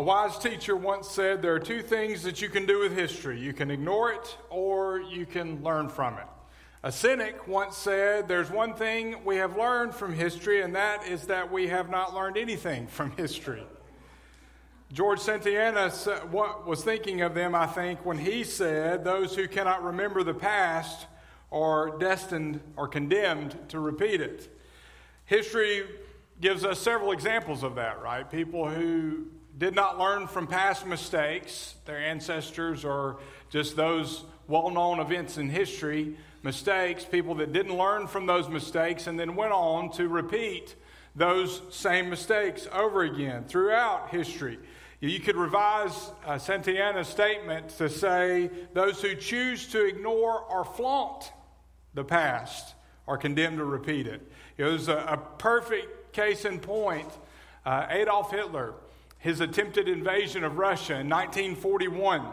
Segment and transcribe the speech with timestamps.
[0.00, 3.38] A wise teacher once said there are two things that you can do with history
[3.38, 6.24] you can ignore it or you can learn from it.
[6.82, 11.26] A cynic once said there's one thing we have learned from history, and that is
[11.26, 13.62] that we have not learned anything from history.
[14.90, 15.92] George Santayana
[16.64, 21.08] was thinking of them, I think, when he said, Those who cannot remember the past
[21.52, 24.48] are destined or condemned to repeat it.
[25.26, 25.84] History
[26.40, 28.30] gives us several examples of that, right?
[28.30, 29.26] People who
[29.60, 35.50] did not learn from past mistakes, their ancestors or just those well known events in
[35.50, 40.74] history, mistakes, people that didn't learn from those mistakes and then went on to repeat
[41.14, 44.58] those same mistakes over again throughout history.
[45.00, 51.32] You could revise uh, Santayana's statement to say those who choose to ignore or flaunt
[51.92, 52.74] the past
[53.06, 54.22] are condemned to repeat it.
[54.56, 57.08] It was a, a perfect case in point.
[57.66, 58.74] Uh, Adolf Hitler
[59.20, 62.26] his attempted invasion of Russia in 1941.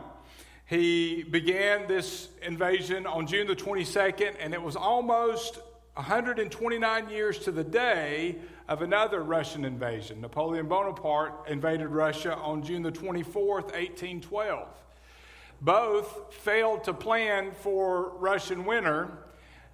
[0.65, 5.59] He began this invasion on June the 22nd, and it was almost
[5.93, 8.37] 129 years to the day
[8.69, 10.21] of another Russian invasion.
[10.21, 14.67] Napoleon Bonaparte invaded Russia on June the 24th, 1812.
[15.59, 19.11] Both failed to plan for Russian winter,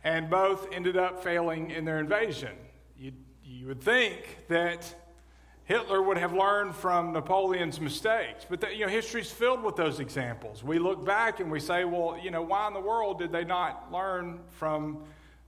[0.03, 2.55] and both ended up failing in their invasion.
[2.97, 3.11] You,
[3.43, 4.95] you would think that
[5.65, 8.45] Hitler would have learned from Napoleon's mistakes.
[8.49, 10.63] But the, you know, history's filled with those examples.
[10.63, 13.45] We look back and we say, well, you know, why in the world did they
[13.45, 15.03] not learn from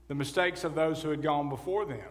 [0.08, 2.08] the mistakes of those who had gone before them?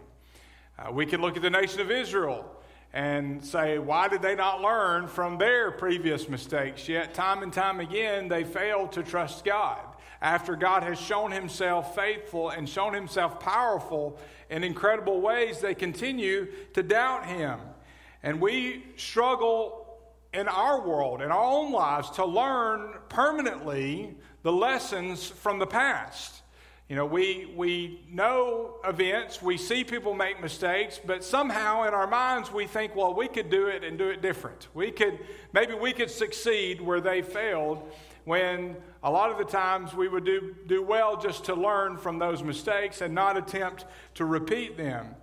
[0.78, 2.46] Uh, we can look at the nation of Israel
[2.94, 6.88] and say, why did they not learn from their previous mistakes?
[6.88, 9.80] Yet, time and time again, they failed to trust God.
[10.22, 14.18] After God has shown himself faithful and shown himself powerful
[14.50, 17.60] in incredible ways, they continue to doubt him.
[18.26, 19.86] And we struggle
[20.34, 26.42] in our world, in our own lives, to learn permanently the lessons from the past.
[26.90, 32.08] You know, we, we know events, we see people make mistakes, but somehow in our
[32.08, 34.70] minds we think, well, we could do it and do it different.
[34.74, 35.20] We could,
[35.54, 37.88] maybe we could succeed where they failed,
[38.24, 42.18] when a lot of the times we would do, do well just to learn from
[42.18, 43.86] those mistakes and not attempt
[44.16, 45.16] to repeat them.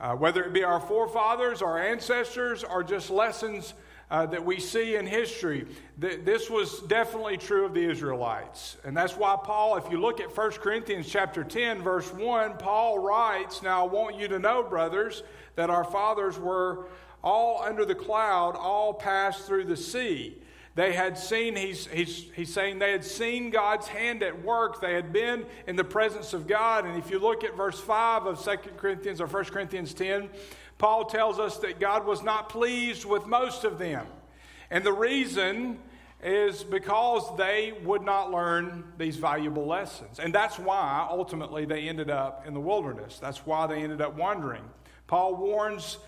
[0.00, 3.74] Uh, whether it be our forefathers, our ancestors, or just lessons
[4.10, 5.66] uh, that we see in history.
[6.00, 8.76] Th- this was definitely true of the Israelites.
[8.84, 12.98] And that's why Paul, if you look at 1 Corinthians chapter 10, verse 1, Paul
[12.98, 15.22] writes, Now I want you to know, brothers,
[15.56, 16.86] that our fathers were
[17.22, 20.36] all under the cloud, all passed through the sea.
[20.74, 24.80] They had seen, he's, he's, he's saying they had seen God's hand at work.
[24.80, 26.84] They had been in the presence of God.
[26.84, 30.28] And if you look at verse 5 of 2 Corinthians or 1 Corinthians 10,
[30.78, 34.06] Paul tells us that God was not pleased with most of them.
[34.68, 35.78] And the reason
[36.24, 40.18] is because they would not learn these valuable lessons.
[40.18, 43.18] And that's why ultimately they ended up in the wilderness.
[43.20, 44.64] That's why they ended up wandering.
[45.06, 45.98] Paul warns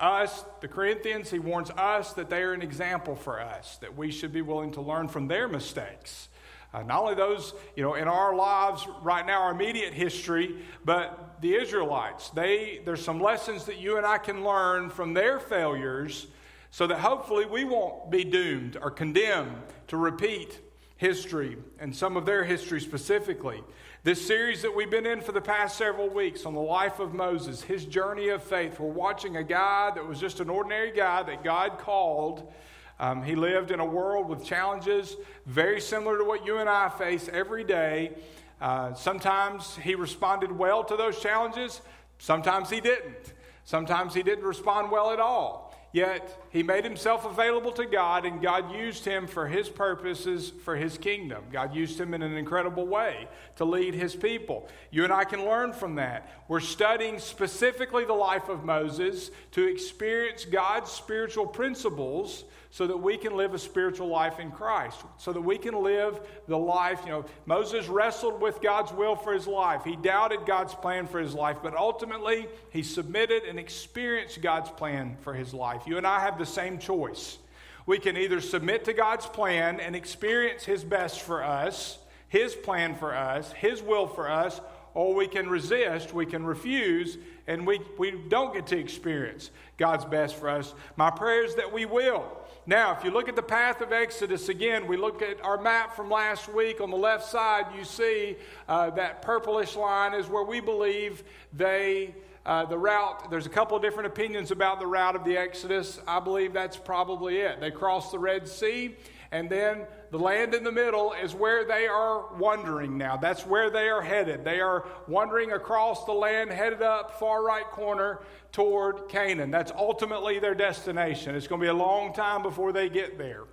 [0.00, 4.10] us, the Corinthians, he warns us that they are an example for us, that we
[4.10, 6.28] should be willing to learn from their mistakes.
[6.72, 11.36] Uh, not only those, you know, in our lives right now, our immediate history, but
[11.40, 12.30] the Israelites.
[12.30, 16.26] They, there's some lessons that you and I can learn from their failures
[16.72, 20.58] so that hopefully we won't be doomed or condemned to repeat
[20.96, 23.62] history and some of their history specifically.
[24.04, 27.14] This series that we've been in for the past several weeks on the life of
[27.14, 31.22] Moses, his journey of faith, we're watching a guy that was just an ordinary guy
[31.22, 32.52] that God called.
[33.00, 35.16] Um, he lived in a world with challenges
[35.46, 38.12] very similar to what you and I face every day.
[38.60, 41.80] Uh, sometimes he responded well to those challenges,
[42.18, 43.32] sometimes he didn't.
[43.64, 45.63] Sometimes he didn't respond well at all.
[45.94, 50.74] Yet he made himself available to God, and God used him for his purposes for
[50.74, 51.44] his kingdom.
[51.52, 54.68] God used him in an incredible way to lead his people.
[54.90, 56.28] You and I can learn from that.
[56.48, 62.42] We're studying specifically the life of Moses to experience God's spiritual principles
[62.74, 66.18] so that we can live a spiritual life in Christ, so that we can live
[66.48, 67.02] the life.
[67.04, 69.84] You know, Moses wrestled with God's will for his life.
[69.84, 75.16] He doubted God's plan for his life, but ultimately he submitted and experienced God's plan
[75.20, 75.82] for his life.
[75.86, 77.38] You and I have the same choice.
[77.86, 81.98] We can either submit to God's plan and experience his best for us,
[82.28, 84.60] his plan for us, his will for us,
[84.94, 90.04] or we can resist, we can refuse, and we, we don't get to experience God's
[90.04, 90.74] best for us.
[90.96, 92.24] My prayer is that we will.
[92.66, 95.94] Now, if you look at the path of Exodus again, we look at our map
[95.94, 96.80] from last week.
[96.80, 98.36] On the left side, you see
[98.68, 102.14] uh, that purplish line is where we believe they
[102.46, 105.98] uh, the route, there's a couple of different opinions about the route of the Exodus.
[106.06, 107.60] I believe that's probably it.
[107.60, 108.96] They crossed the Red Sea,
[109.32, 113.16] and then the land in the middle is where they are wandering now.
[113.16, 114.44] That's where they are headed.
[114.44, 118.20] They are wandering across the land, headed up far right corner
[118.52, 119.50] toward Canaan.
[119.50, 121.34] That's ultimately their destination.
[121.34, 123.44] It's going to be a long time before they get there.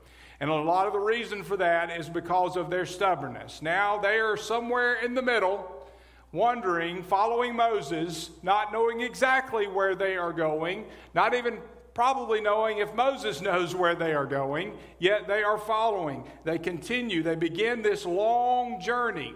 [0.42, 3.62] And a lot of the reason for that is because of their stubbornness.
[3.62, 5.81] Now they are somewhere in the middle,
[6.32, 11.60] wandering, following Moses, not knowing exactly where they are going, not even
[11.94, 16.24] probably knowing if Moses knows where they are going, yet they are following.
[16.46, 17.22] They continue.
[17.22, 19.34] They begin this long journey.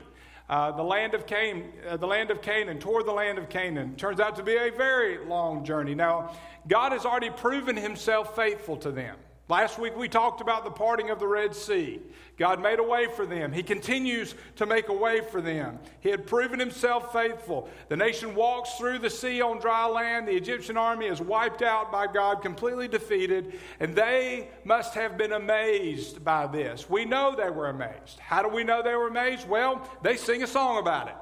[0.48, 3.96] Uh, the land of Canaan, uh, the land of Canaan, toward the land of Canaan,
[3.96, 5.96] turns out to be a very long journey.
[5.96, 6.36] Now,
[6.68, 9.18] God has already proven Himself faithful to them.
[9.48, 12.02] Last week we talked about the parting of the Red Sea.
[12.36, 13.54] God made a way for them.
[13.54, 15.78] He continues to make a way for them.
[16.00, 17.70] He had proven himself faithful.
[17.88, 20.28] The nation walks through the sea on dry land.
[20.28, 25.34] The Egyptian army is wiped out by God, completely defeated, and they must have been
[25.34, 26.90] amazed by this.
[26.90, 28.18] We know they were amazed.
[28.20, 29.48] How do we know they were amazed?
[29.48, 31.16] Well, they sing a song about it.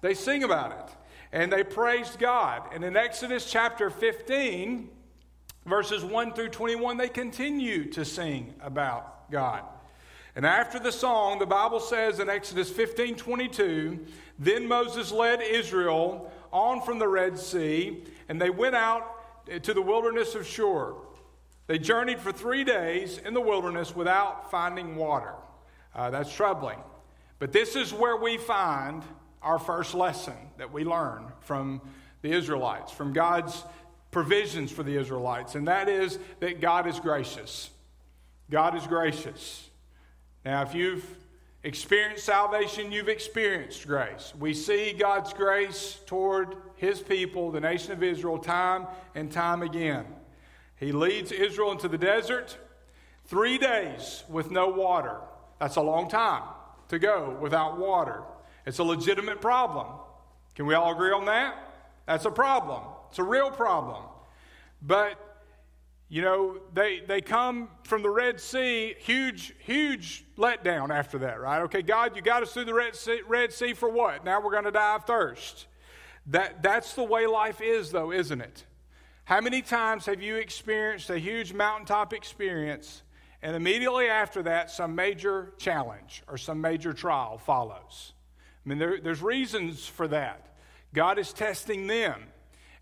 [0.00, 0.96] They sing about it.
[1.30, 2.62] And they praised God.
[2.72, 4.88] And in Exodus chapter 15,
[5.66, 9.62] verses 1 through 21, they continue to sing about God.
[10.34, 13.98] And after the song, the Bible says in Exodus 15 22,
[14.38, 19.12] then Moses led Israel on from the Red Sea, and they went out
[19.62, 20.94] to the wilderness of Shur.
[21.66, 25.34] They journeyed for three days in the wilderness without finding water.
[25.94, 26.78] Uh, that's troubling.
[27.38, 29.02] But this is where we find
[29.42, 31.80] our first lesson that we learn from
[32.22, 33.62] the Israelites, from God's
[34.16, 37.68] provisions for the Israelites, and that is that God is gracious.
[38.50, 39.68] God is gracious.
[40.42, 41.04] Now, if you've
[41.62, 44.32] experienced salvation, you've experienced grace.
[44.40, 50.06] We see God's grace toward his people, the nation of Israel, time and time again.
[50.76, 52.56] He leads Israel into the desert,
[53.26, 55.18] three days with no water.
[55.60, 56.44] That's a long time
[56.88, 58.22] to go without water.
[58.64, 59.88] It's a legitimate problem.
[60.54, 61.54] Can we all agree on that?
[62.06, 62.80] That's a problem.
[63.16, 64.02] It's a real problem.
[64.82, 65.40] But,
[66.10, 71.62] you know, they, they come from the Red Sea, huge, huge letdown after that, right?
[71.62, 74.22] Okay, God, you got us through the Red Sea, Red sea for what?
[74.22, 75.66] Now we're going to die of thirst.
[76.26, 78.66] That, that's the way life is, though, isn't it?
[79.24, 83.02] How many times have you experienced a huge mountaintop experience
[83.40, 88.12] and immediately after that, some major challenge or some major trial follows?
[88.62, 90.54] I mean, there, there's reasons for that.
[90.92, 92.20] God is testing them.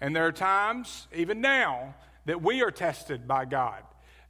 [0.04, 1.94] And there are times, even now,
[2.26, 3.82] that we are tested by God.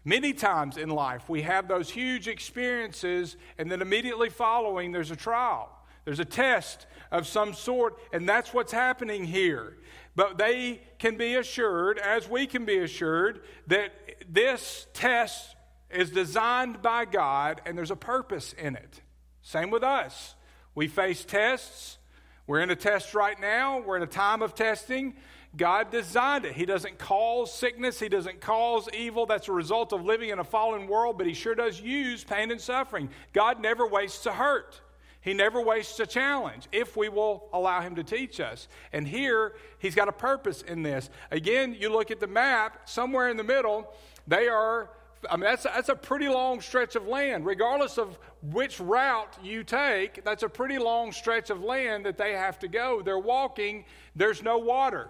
[0.04, 5.16] Many times in life, we have those huge experiences, and then immediately following, there's a
[5.16, 5.68] trial.
[6.04, 9.76] There's a test of some sort, and that's what's happening here.
[10.14, 13.90] But they can be assured, as we can be assured, that
[14.28, 15.56] this test
[15.90, 19.00] is designed by God and there's a purpose in it.
[19.42, 20.36] Same with us.
[20.76, 21.98] We face tests.
[22.46, 23.80] We're in a test right now.
[23.80, 25.16] We're in a time of testing.
[25.56, 26.54] God designed it.
[26.54, 29.26] He doesn't cause sickness, He doesn't cause evil.
[29.26, 32.50] That's a result of living in a fallen world, but He sure does use pain
[32.50, 33.08] and suffering.
[33.32, 34.80] God never wastes a hurt.
[35.20, 38.68] He never wastes a challenge if we will allow Him to teach us.
[38.92, 41.08] And here, He's got a purpose in this.
[41.30, 43.92] Again, you look at the map, somewhere in the middle,
[44.26, 44.90] they are
[45.30, 47.46] I mean, that's, that's a pretty long stretch of land.
[47.46, 52.32] Regardless of which route you take, that's a pretty long stretch of land that they
[52.32, 53.02] have to go.
[53.02, 55.08] They're walking, there's no water.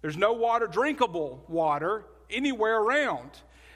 [0.00, 3.30] There's no water, drinkable water, anywhere around.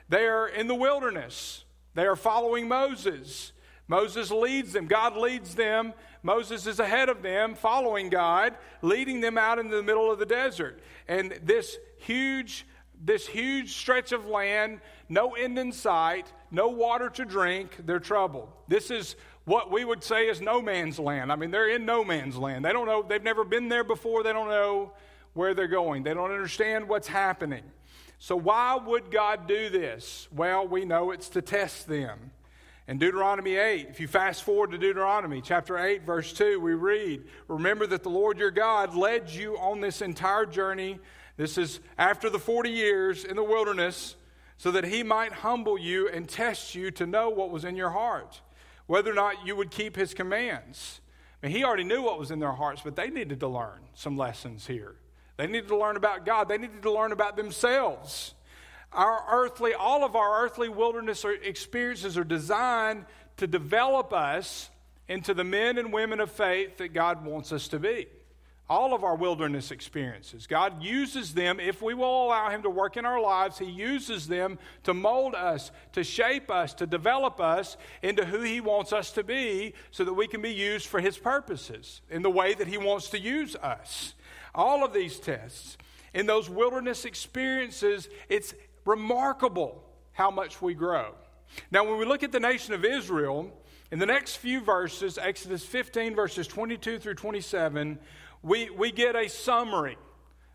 [0.08, 1.64] They are in the wilderness.
[1.94, 3.52] They are following Moses.
[3.88, 4.86] Moses leads them.
[4.86, 5.94] God leads them.
[6.22, 10.26] Moses is ahead of them, following God, leading them out into the middle of the
[10.26, 10.80] desert.
[11.08, 12.64] And this huge,
[13.02, 18.48] this huge stretch of land, no end in sight, no water to drink, they're troubled.
[18.68, 21.32] This is what we would say is no man's land.
[21.32, 22.64] I mean, they're in no man's land.
[22.64, 24.92] They don't know, they've never been there before, they don't know
[25.34, 26.02] where they're going.
[26.02, 27.64] They don't understand what's happening.
[28.18, 30.28] So, why would God do this?
[30.34, 32.30] Well, we know it's to test them.
[32.88, 37.24] In Deuteronomy 8, if you fast forward to Deuteronomy chapter 8, verse 2, we read,
[37.48, 40.98] Remember that the Lord your God led you on this entire journey.
[41.36, 44.16] This is after the 40 years in the wilderness,
[44.58, 47.90] so that he might humble you and test you to know what was in your
[47.90, 48.40] heart,
[48.86, 51.00] whether or not you would keep his commands.
[51.42, 53.80] I mean, he already knew what was in their hearts, but they needed to learn
[53.94, 54.94] some lessons here.
[55.42, 56.48] They needed to learn about God.
[56.48, 58.34] They needed to learn about themselves.
[58.92, 63.06] Our earthly, all of our earthly wilderness experiences are designed
[63.38, 64.70] to develop us
[65.08, 68.06] into the men and women of faith that God wants us to be.
[68.72, 70.46] all of our wilderness experiences.
[70.46, 74.28] God uses them, if we will allow Him to work in our lives, He uses
[74.28, 79.10] them to mold us, to shape us, to develop us into who He wants us
[79.12, 82.66] to be so that we can be used for His purposes in the way that
[82.66, 84.14] He wants to use us.
[84.54, 85.78] All of these tests,
[86.14, 88.54] in those wilderness experiences, it's
[88.84, 89.82] remarkable
[90.12, 91.14] how much we grow.
[91.70, 93.50] Now, when we look at the nation of Israel,
[93.90, 97.98] in the next few verses, Exodus 15, verses 22 through 27,
[98.42, 99.96] we, we get a summary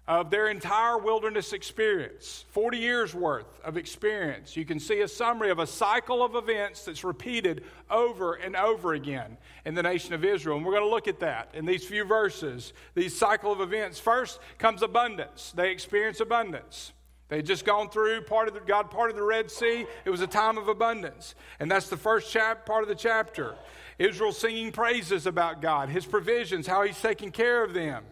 [0.08, 4.56] of their entire wilderness experience 40 years worth of experience.
[4.56, 8.94] You can see a summary of a cycle of events that's repeated over and over
[8.94, 10.56] again in the nation of Israel.
[10.56, 14.00] And we're going to look at that in these few verses, these cycle of events.
[14.00, 16.94] First comes abundance, they experience abundance.
[17.30, 19.86] They had just gone through part of the, God part of the Red Sea.
[20.06, 21.36] It was a time of abundance.
[21.60, 23.56] And that's the first chap, part of the chapter.
[24.00, 28.06] Israel singing praises about God, his provisions, how he's taking care of them.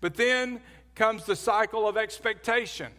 [0.00, 0.60] But then
[0.98, 2.92] comes the cycle of expectation.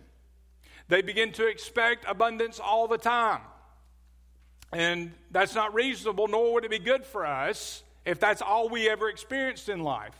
[0.88, 3.42] They begin to expect abundance all the time.
[4.72, 8.90] And that's not reasonable, nor would it be good for us if that's all we
[8.90, 10.16] ever experienced in life.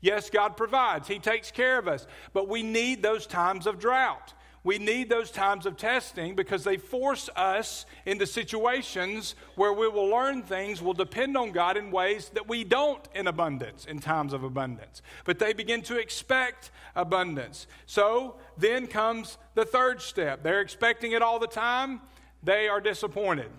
[0.00, 4.32] Yes, God provides, He takes care of us, but we need those times of drought.
[4.64, 10.08] We need those times of testing because they force us into situations where we will
[10.08, 14.32] learn things, will depend on God in ways that we don't in abundance, in times
[14.32, 15.02] of abundance.
[15.26, 17.66] But they begin to expect abundance.
[17.84, 20.42] So then comes the third step.
[20.42, 22.00] They're expecting it all the time,
[22.42, 23.50] they are disappointed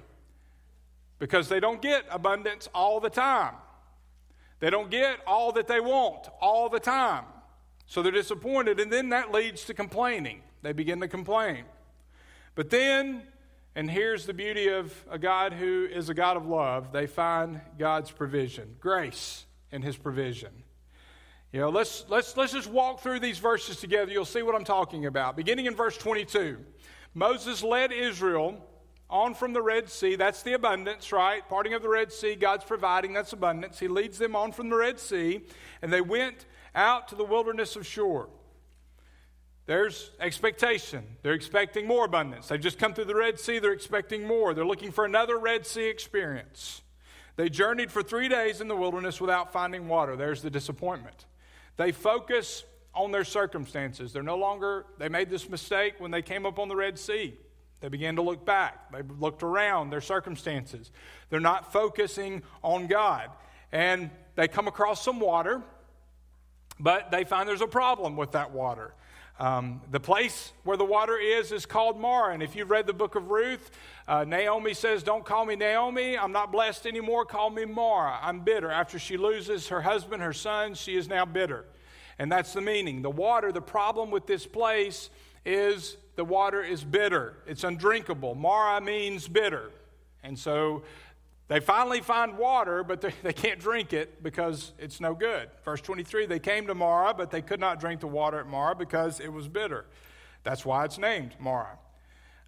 [1.19, 3.53] because they don't get abundance all the time.
[4.59, 7.25] They don't get all that they want all the time.
[7.87, 10.41] So they're disappointed, and then that leads to complaining.
[10.65, 11.63] They begin to complain.
[12.55, 13.21] But then,
[13.75, 17.61] and here's the beauty of a God who is a God of love, they find
[17.77, 20.49] God's provision, grace in his provision.
[21.53, 24.11] You know, let's, let's, let's just walk through these verses together.
[24.11, 25.37] You'll see what I'm talking about.
[25.37, 26.57] Beginning in verse 22,
[27.13, 28.57] Moses led Israel
[29.07, 30.15] on from the Red Sea.
[30.15, 31.47] That's the abundance, right?
[31.47, 33.77] Parting of the Red Sea, God's providing, that's abundance.
[33.77, 35.43] He leads them on from the Red Sea,
[35.83, 38.25] and they went out to the wilderness of Shur.
[39.65, 41.03] There's expectation.
[41.23, 42.47] They're expecting more abundance.
[42.47, 43.59] They've just come through the Red Sea.
[43.59, 44.53] They're expecting more.
[44.53, 46.81] They're looking for another Red Sea experience.
[47.35, 50.15] They journeyed for three days in the wilderness without finding water.
[50.15, 51.25] There's the disappointment.
[51.77, 54.13] They focus on their circumstances.
[54.13, 57.33] They're no longer, they made this mistake when they came up on the Red Sea.
[57.81, 58.91] They began to look back.
[58.91, 60.91] They looked around their circumstances.
[61.29, 63.29] They're not focusing on God.
[63.71, 65.61] And they come across some water,
[66.79, 68.93] but they find there's a problem with that water.
[69.37, 72.33] Um, the place where the water is is called Marah.
[72.33, 73.69] And if you've read the book of Ruth,
[74.07, 76.17] uh, Naomi says, Don't call me Naomi.
[76.17, 77.25] I'm not blessed anymore.
[77.25, 78.17] Call me Mara.
[78.21, 78.71] I'm bitter.
[78.71, 81.65] After she loses her husband, her son, she is now bitter.
[82.17, 83.01] And that's the meaning.
[83.01, 85.09] The water, the problem with this place
[85.45, 88.35] is the water is bitter, it's undrinkable.
[88.35, 89.71] Mara means bitter.
[90.23, 90.83] And so
[91.47, 95.49] they finally find water, but they, can't drink it because it's no good.
[95.63, 98.75] Verse 23 they came to Marah, but they could not drink the water at Marah
[98.75, 99.85] because it was bitter.
[100.43, 101.77] That's why it's named Marah.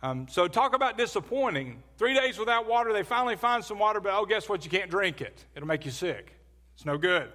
[0.04, 1.82] Um, so, talk about disappointing.
[1.98, 4.64] Three days without water, they finally find some water, but oh, guess what?
[4.64, 5.44] You can't drink it.
[5.56, 6.34] It'll make you sick.
[6.76, 7.30] It's no good.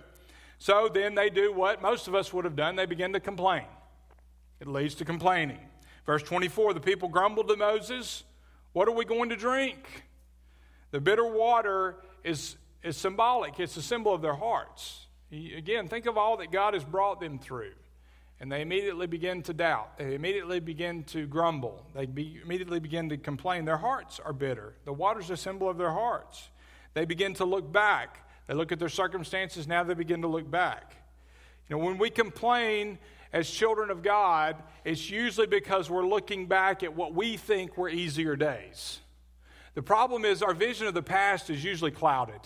[0.59, 3.65] So, then they do what most of us would have done they begin to complain.
[4.61, 5.59] It leads to complaining.
[6.07, 8.23] Verse 24 the people grumbled to Moses,
[8.73, 10.05] What are we going to drink?
[10.93, 15.07] The bitter water is, is symbolic, it's a symbol of their hearts.
[15.31, 17.73] He, again, think of all that God has brought them through.
[18.39, 19.99] And they immediately begin to doubt.
[19.99, 21.87] They immediately begin to grumble.
[21.95, 23.65] They be, immediately begin to complain.
[23.65, 24.75] Their hearts are bitter.
[24.85, 26.49] The water's a symbol of their hearts.
[26.95, 28.29] They begin to look back.
[28.49, 30.97] They look at their circumstances, now they begin to look back.
[31.69, 32.99] You know, when we complain
[33.33, 37.89] as children of God, it's usually because we're looking back at what we think were
[37.89, 39.01] easier days.
[39.75, 42.41] The problem is our vision of the past is usually clouded.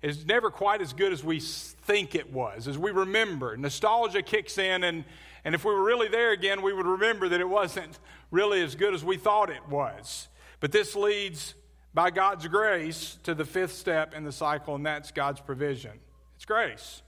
[0.00, 3.56] It's never quite as good as we think it was, as we remember.
[3.56, 5.04] Nostalgia kicks in, and,
[5.44, 7.98] and if we were really there again, we would remember that it wasn't
[8.30, 10.28] really as good as we thought it was.
[10.60, 11.54] But this leads,
[11.92, 15.98] by God's grace, to the fifth step in the cycle, and that's God's provision.
[16.36, 17.02] It's grace.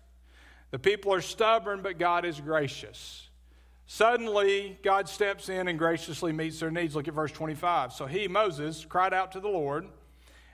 [0.72, 3.29] The people are stubborn, but God is gracious.
[3.92, 6.94] Suddenly, God steps in and graciously meets their needs.
[6.94, 7.92] Look at verse 25.
[7.92, 9.84] So he, Moses, cried out to the Lord,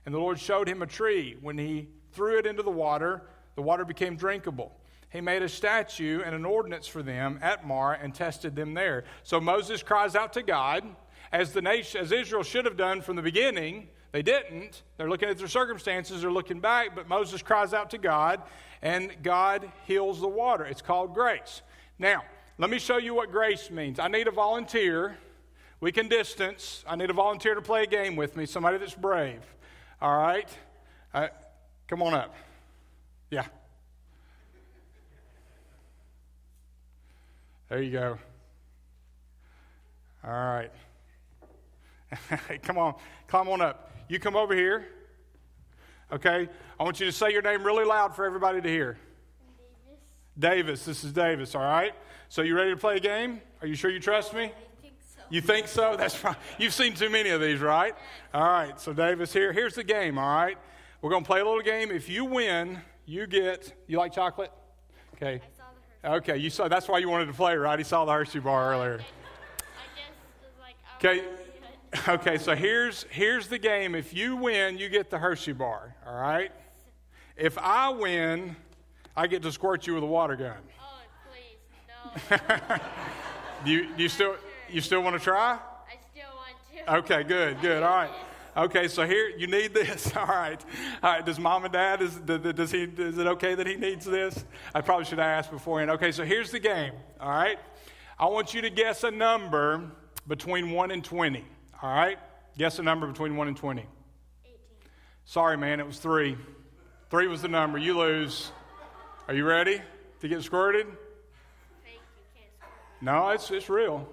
[0.07, 1.37] and the Lord showed him a tree.
[1.43, 3.21] When he threw it into the water,
[3.55, 4.81] the water became drinkable.
[5.11, 9.05] He made a statue and an ordinance for them at Marah and tested them there.
[9.23, 10.85] So Moses cries out to God,
[11.31, 13.89] as the nation, as Israel should have done from the beginning.
[14.13, 14.83] They didn't.
[14.97, 18.41] They're looking at their circumstances, they're looking back, but Moses cries out to God,
[18.81, 20.65] and God heals the water.
[20.65, 21.61] It's called grace.
[21.99, 22.23] Now,
[22.59, 23.99] let me show you what grace means.
[23.99, 25.19] I need a volunteer.
[25.81, 26.85] We can distance.
[26.89, 29.43] I need a volunteer to play a game with me, somebody that's brave.
[30.01, 30.49] All right?
[31.13, 31.29] Uh,
[31.87, 32.35] come on up.
[33.31, 33.45] Yeah.
[37.69, 38.19] There you go.
[40.25, 40.71] All right.
[42.63, 42.95] come on.
[43.27, 43.91] Come on up.
[44.09, 44.87] You come over here.
[46.13, 46.49] Okay?
[46.79, 48.99] I want you to say your name really loud for everybody to hear.
[50.39, 50.65] Davis.
[50.79, 50.85] Davis.
[50.85, 51.93] This is Davis, all right?
[52.29, 53.41] So you ready to play a game?
[53.61, 54.45] Are you sure you trust me?
[54.45, 55.21] I think so.
[55.31, 55.97] You think so?
[55.97, 56.37] That's fine.
[56.59, 57.95] You've seen too many of these, right?
[58.35, 58.79] All right.
[58.81, 59.53] So Davis here.
[59.53, 60.59] Here's the game, all right?
[61.03, 61.91] We're going to play a little game.
[61.91, 64.51] If you win, you get You like chocolate?
[65.15, 65.41] Okay.
[65.43, 65.65] I saw
[66.03, 66.31] the Hershey.
[66.33, 67.79] Okay, you saw that's why you wanted to play, right?
[67.79, 68.95] He saw the Hershey bar earlier.
[68.95, 71.19] I just was like, Okay.
[71.25, 71.39] wanna do
[71.93, 72.09] it.
[72.09, 73.95] Okay, so here's here's the game.
[73.95, 76.51] If you win, you get the Hershey bar, all right?
[77.37, 78.57] If I win,
[79.17, 80.57] I get to squirt you with a water gun.
[83.65, 84.37] Do you, do you still
[84.69, 85.53] you still want to try?
[85.53, 87.15] I still want to.
[87.15, 87.83] Okay, good, good.
[87.83, 88.11] All right.
[88.57, 90.17] Okay, so here you need this.
[90.17, 90.65] All right,
[91.03, 91.27] all right.
[91.27, 94.47] Does mom and dad is does he is it okay that he needs this?
[94.75, 95.91] I probably should have asked beforehand.
[95.91, 96.95] Okay, so here's the game.
[97.21, 97.59] All right,
[98.19, 99.83] I want you to guess a number
[100.27, 101.45] between one and twenty.
[101.83, 102.19] All right,
[102.57, 103.83] guess a number between one and twenty.
[103.83, 104.55] 18.
[105.27, 106.39] Sorry, man, it was three.
[107.11, 107.77] Three was the number.
[107.77, 108.53] You lose.
[109.29, 109.83] Are you ready
[110.21, 110.87] to get squirted?
[111.85, 112.71] Fake, you can't score.
[113.01, 114.09] No, it's it's real.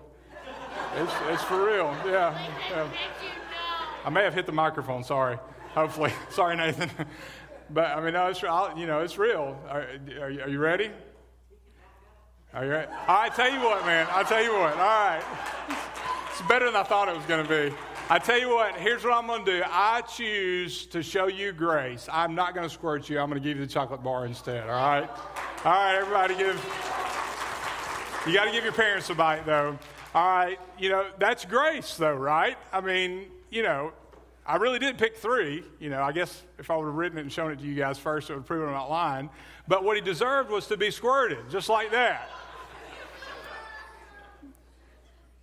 [0.95, 1.95] It's it's for real.
[2.05, 2.35] Yeah.
[2.35, 2.83] I yeah.
[2.83, 4.05] bet you know.
[4.05, 5.03] I may have hit the microphone.
[5.03, 5.37] Sorry.
[5.73, 6.11] Hopefully.
[6.29, 6.89] Sorry, Nathan.
[7.69, 9.57] But I mean, no, it's I'll, you know it's real.
[9.69, 9.87] Are,
[10.21, 10.91] are, you, are you ready?
[12.53, 12.91] Are you ready?
[13.07, 13.33] All right.
[13.33, 14.05] Tell you what, man.
[14.11, 14.73] I'll tell you what.
[14.73, 15.23] All right.
[16.29, 17.75] It's better than I thought it was going to be.
[18.09, 18.75] I tell you what.
[18.75, 19.63] Here's what I'm going to do.
[19.65, 22.07] I choose to show you grace.
[22.11, 23.19] I'm not going to squirt you.
[23.19, 24.69] I'm going to give you the chocolate bar instead.
[24.69, 25.09] All right.
[25.65, 25.95] All right.
[25.95, 26.92] Everybody, give.
[28.25, 29.77] You got to give your parents a bite, though.
[30.15, 30.57] All right.
[30.79, 32.57] You know, that's grace, though, right?
[32.71, 33.91] I mean, you know,
[34.45, 35.61] I really did pick three.
[35.77, 37.75] You know, I guess if I would have written it and shown it to you
[37.75, 39.29] guys first, it would prove I'm not lying.
[39.67, 42.29] But what he deserved was to be squirted, just like that.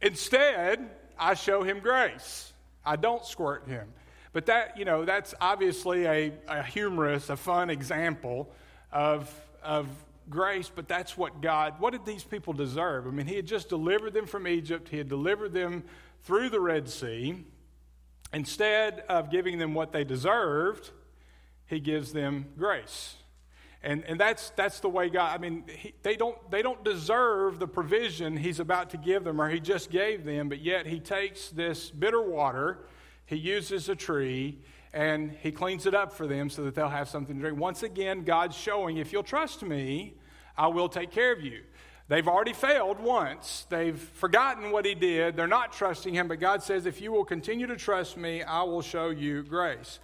[0.01, 0.89] Instead,
[1.19, 2.51] I show him grace.
[2.83, 3.89] I don't squirt him.
[4.33, 8.49] But that, you know, that's obviously a, a humorous, a fun example
[8.91, 9.31] of,
[9.63, 9.87] of
[10.31, 13.07] grace, but that's what God, what did these people deserve?
[13.07, 15.85] I mean, He had just delivered them from Egypt, He had delivered them
[16.23, 17.45] through the Red Sea.
[18.33, 20.91] Instead of giving them what they deserved,
[21.67, 23.17] He gives them grace.
[23.83, 27.59] And, and that's, that's the way God, I mean, he, they, don't, they don't deserve
[27.59, 31.01] the provision He's about to give them or He just gave them, but yet He
[31.01, 32.79] takes this bitter water,
[33.27, 34.59] He uses a tree,
[34.93, 37.59] and He cleans it up for them so that they'll have something to drink.
[37.59, 40.15] Once again, God's showing if you'll trust me,
[40.61, 41.63] I will take care of you.
[42.09, 43.65] They've already failed once.
[43.71, 45.35] They've forgotten what he did.
[45.35, 46.29] They're not trusting him.
[46.29, 50.01] But God says, if you will continue to trust me, I will show you grace.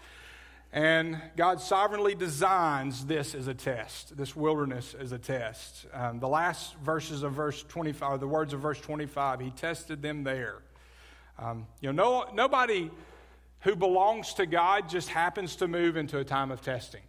[0.73, 5.85] And God sovereignly designs this as a test, this wilderness as a test.
[5.93, 10.25] Um, the last verses of verse 25, the words of verse 25, he tested them
[10.25, 10.63] there.
[11.39, 12.91] Um, you know, no, nobody
[13.61, 17.03] who belongs to God just happens to move into a time of testing.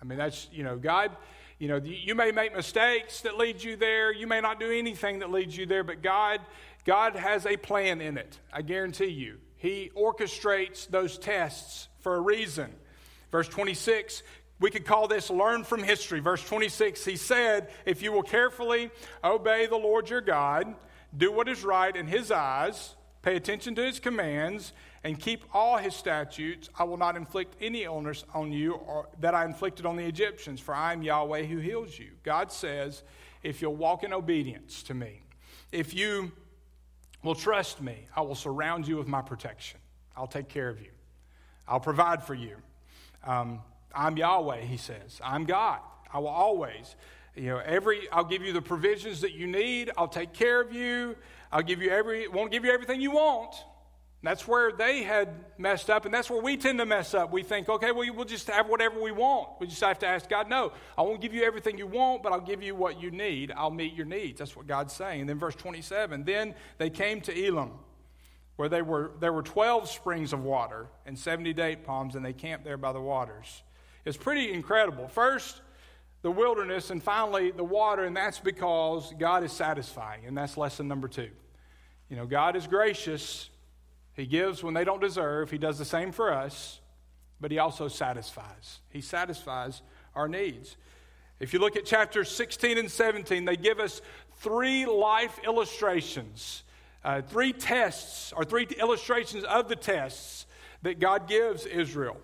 [0.00, 1.10] I mean, that's, you know, God,
[1.58, 4.12] you know, you may make mistakes that lead you there.
[4.12, 6.40] You may not do anything that leads you there, but God,
[6.84, 8.38] God has a plan in it.
[8.52, 9.38] I guarantee you.
[9.56, 12.70] He orchestrates those tests for a reason.
[13.30, 14.22] Verse 26,
[14.60, 16.20] we could call this learn from history.
[16.20, 18.90] Verse 26, he said, If you will carefully
[19.22, 20.74] obey the Lord your God,
[21.16, 25.78] do what is right in his eyes, pay attention to his commands, and keep all
[25.78, 29.96] his statutes, I will not inflict any illness on you or that I inflicted on
[29.96, 32.10] the Egyptians, for I am Yahweh who heals you.
[32.22, 33.02] God says,
[33.42, 35.22] If you'll walk in obedience to me,
[35.72, 36.32] if you
[37.22, 39.80] will trust me, I will surround you with my protection.
[40.16, 40.90] I'll take care of you.
[41.66, 42.56] I'll provide for you.
[43.26, 43.60] Um,
[43.94, 45.20] I'm Yahweh, he says.
[45.24, 45.80] I'm God.
[46.12, 46.94] I will always,
[47.34, 49.90] you know, every, I'll give you the provisions that you need.
[49.96, 51.16] I'll take care of you.
[51.54, 53.54] I'll give you every, won't give you everything you want.
[54.24, 57.30] That's where they had messed up, and that's where we tend to mess up.
[57.30, 59.60] We think, okay, well, we'll just have whatever we want.
[59.60, 62.32] We just have to ask God, no, I won't give you everything you want, but
[62.32, 63.52] I'll give you what you need.
[63.54, 64.38] I'll meet your needs.
[64.38, 65.20] That's what God's saying.
[65.20, 67.70] And then verse 27, then they came to Elim,
[68.56, 72.32] where they were, there were 12 springs of water and 70 date palms, and they
[72.32, 73.62] camped there by the waters.
[74.04, 75.06] It's pretty incredible.
[75.06, 75.60] First,
[76.22, 80.88] the wilderness, and finally, the water, and that's because God is satisfying, and that's lesson
[80.88, 81.28] number two.
[82.14, 83.50] You know, God is gracious.
[84.12, 85.50] He gives when they don't deserve.
[85.50, 86.78] He does the same for us.
[87.40, 88.78] but He also satisfies.
[88.88, 89.82] He satisfies
[90.14, 90.76] our needs.
[91.40, 94.00] If you look at chapters 16 and 17, they give us
[94.36, 96.62] three life illustrations,
[97.02, 100.46] uh, three tests, or three illustrations of the tests
[100.82, 102.16] that God gives Israel.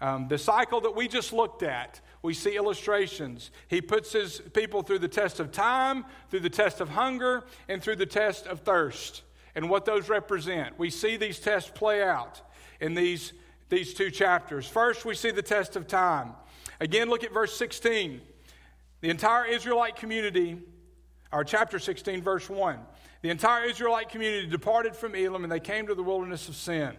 [0.00, 3.50] Um, the cycle that we just looked at, we see illustrations.
[3.66, 7.82] He puts his people through the test of time, through the test of hunger, and
[7.82, 9.22] through the test of thirst,
[9.54, 10.78] and what those represent.
[10.78, 12.40] We see these tests play out
[12.80, 13.32] in these,
[13.68, 14.66] these two chapters.
[14.66, 16.32] First, we see the test of time.
[16.80, 18.20] Again, look at verse 16.
[19.00, 20.58] The entire Israelite community,
[21.32, 22.78] or chapter 16, verse 1.
[23.22, 26.92] The entire Israelite community departed from Elim and they came to the wilderness of Sin,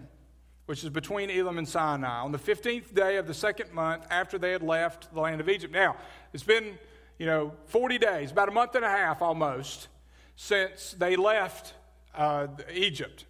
[0.68, 4.38] which is between Elim and Sinai, on the 15th day of the second month after
[4.38, 5.74] they had left the land of Egypt.
[5.74, 5.98] Now,
[6.32, 6.78] it's been,
[7.18, 9.90] you know, 40 days, about a month and a half almost,
[10.36, 11.74] since they left
[12.16, 13.26] uh, Egypt.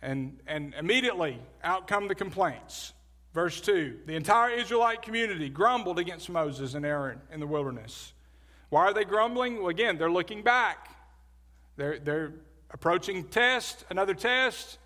[0.00, 2.92] And, and immediately out come the complaints.
[3.34, 8.12] Verse 2 The entire Israelite community grumbled against Moses and Aaron in the wilderness.
[8.70, 9.58] Why are they grumbling?
[9.58, 10.90] Well, again, they're looking back.
[11.76, 12.32] They're, they're
[12.70, 14.78] approaching test, another test.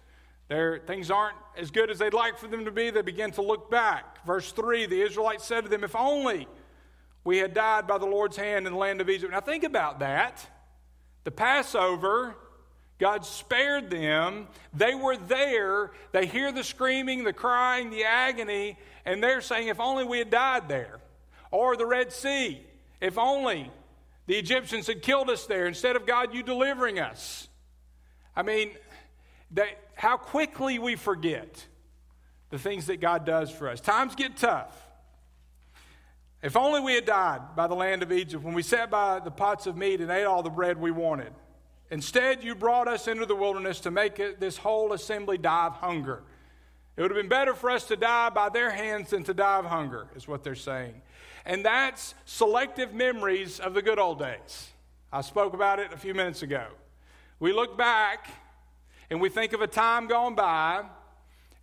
[0.48, 2.90] Their, things aren't as good as they'd like for them to be.
[2.90, 4.24] They begin to look back.
[4.26, 6.46] Verse 3 The Israelites said to them, If only
[7.24, 9.32] we had died by the Lord's hand in the land of Egypt.
[9.32, 10.46] Now, think about that.
[11.24, 12.36] The Passover,
[13.02, 14.46] God spared them.
[14.72, 15.90] They were there.
[16.12, 20.30] They hear the screaming, the crying, the agony, and they're saying, If only we had
[20.30, 21.00] died there.
[21.50, 22.64] Or the Red Sea.
[23.00, 23.68] If only
[24.26, 27.48] the Egyptians had killed us there instead of God, you delivering us.
[28.36, 28.70] I mean,
[29.50, 31.66] they, how quickly we forget
[32.50, 33.80] the things that God does for us.
[33.80, 34.80] Times get tough.
[36.40, 39.32] If only we had died by the land of Egypt when we sat by the
[39.32, 41.32] pots of meat and ate all the bread we wanted.
[41.92, 45.74] Instead, you brought us into the wilderness to make it, this whole assembly die of
[45.74, 46.24] hunger.
[46.96, 49.58] It would have been better for us to die by their hands than to die
[49.58, 51.00] of hunger, is what they're saying
[51.44, 54.70] and that's selective memories of the good old days.
[55.12, 56.66] I spoke about it a few minutes ago.
[57.40, 58.28] We look back
[59.10, 60.84] and we think of a time gone by,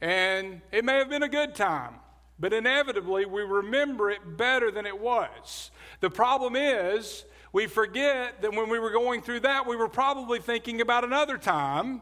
[0.02, 1.96] and it may have been a good time,
[2.38, 5.72] but inevitably we remember it better than it was.
[6.00, 10.40] The problem is, we forget that when we were going through that, we were probably
[10.40, 12.02] thinking about another time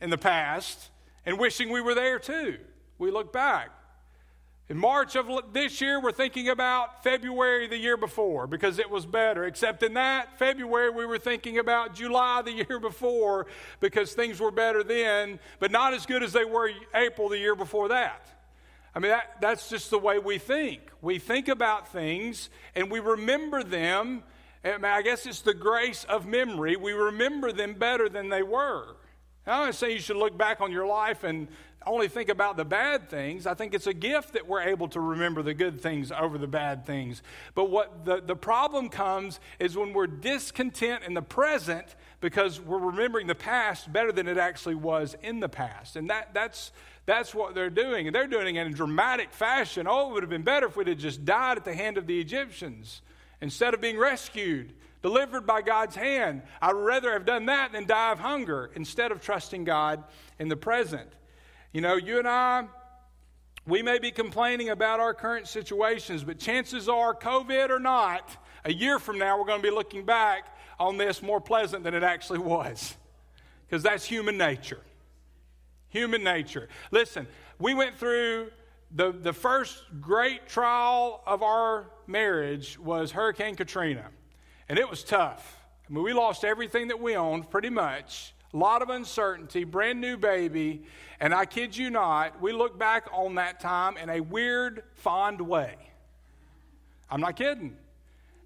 [0.00, 0.90] in the past
[1.26, 2.58] and wishing we were there too.
[2.98, 3.70] We look back.
[4.70, 9.06] In March of this year, we're thinking about February the year before because it was
[9.06, 9.44] better.
[9.44, 13.46] Except in that February, we were thinking about July the year before
[13.80, 17.54] because things were better then, but not as good as they were April the year
[17.54, 18.26] before that.
[18.94, 20.80] I mean, that, that's just the way we think.
[21.00, 24.22] We think about things and we remember them.
[24.68, 26.76] I, guess it's the grace of memory.
[26.76, 28.96] We remember them better than they were.
[29.46, 31.48] I don't say you should look back on your life and
[31.86, 33.46] only think about the bad things.
[33.46, 36.46] I think it's a gift that we're able to remember the good things over the
[36.46, 37.22] bad things.
[37.54, 41.86] But what the, the problem comes is when we're discontent in the present
[42.20, 45.96] because we're remembering the past better than it actually was in the past.
[45.96, 46.72] And that, that's,
[47.06, 48.06] that's what they're doing.
[48.06, 49.86] And they're doing it in a dramatic fashion.
[49.88, 52.06] Oh, it would have been better if we'd have just died at the hand of
[52.06, 53.00] the Egyptians
[53.40, 54.72] instead of being rescued,
[55.02, 56.42] delivered by God's hand.
[56.60, 60.02] I'd rather have done that than die of hunger instead of trusting God
[60.38, 61.10] in the present.
[61.72, 62.64] You know, you and I,
[63.66, 68.72] we may be complaining about our current situations, but chances are, COVID or not, a
[68.72, 72.02] year from now, we're going to be looking back on this more pleasant than it
[72.02, 72.96] actually was.
[73.66, 74.80] Because that's human nature.
[75.90, 76.68] Human nature.
[76.90, 77.26] Listen,
[77.58, 78.50] we went through
[78.90, 84.06] the, the first great trial of our marriage was Hurricane Katrina,
[84.68, 85.58] and it was tough.
[85.88, 90.00] I mean, we lost everything that we owned pretty much a lot of uncertainty, brand
[90.00, 90.82] new baby,
[91.20, 95.40] and I kid you not, we look back on that time in a weird, fond
[95.40, 95.74] way.
[97.10, 97.76] I'm not kidding.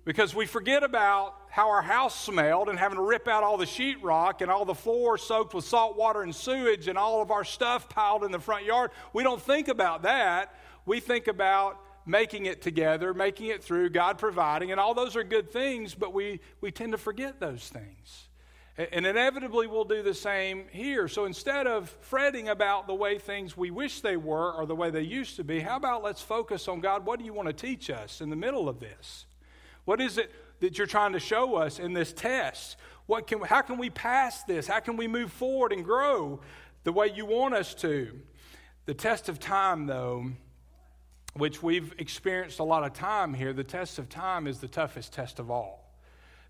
[0.04, 3.66] Because we forget about how our house smelled and having to rip out all the
[3.66, 7.44] sheetrock and all the floor soaked with salt water and sewage and all of our
[7.44, 8.90] stuff piled in the front yard.
[9.12, 10.54] We don't think about that.
[10.86, 15.22] We think about making it together, making it through, God providing, and all those are
[15.22, 18.28] good things, but we, we tend to forget those things.
[18.78, 21.06] And inevitably, we'll do the same here.
[21.06, 24.88] So instead of fretting about the way things we wish they were or the way
[24.88, 27.04] they used to be, how about let's focus on God?
[27.04, 29.26] What do you want to teach us in the middle of this?
[29.84, 30.32] What is it
[30.62, 32.76] that you're trying to show us in this test?
[33.06, 34.68] What can, how can we pass this?
[34.68, 36.40] How can we move forward and grow
[36.84, 38.20] the way you want us to?
[38.86, 40.30] The test of time, though,
[41.34, 45.12] which we've experienced a lot of time here, the test of time is the toughest
[45.12, 45.92] test of all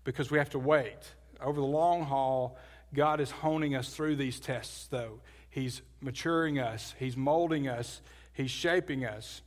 [0.03, 2.55] because we have to wait over the long haul,
[2.93, 5.21] God is honing us through these tests, though.
[5.49, 9.41] He's maturing us, He's molding us, He's shaping us.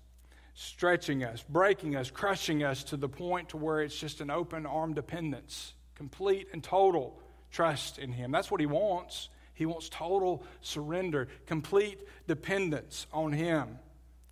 [0.58, 4.64] Stretching us, breaking us, crushing us to the point to where it's just an open
[4.64, 8.32] arm dependence, complete and total trust in Him.
[8.32, 9.28] That's what He wants.
[9.52, 13.78] He wants total surrender, complete dependence on Him.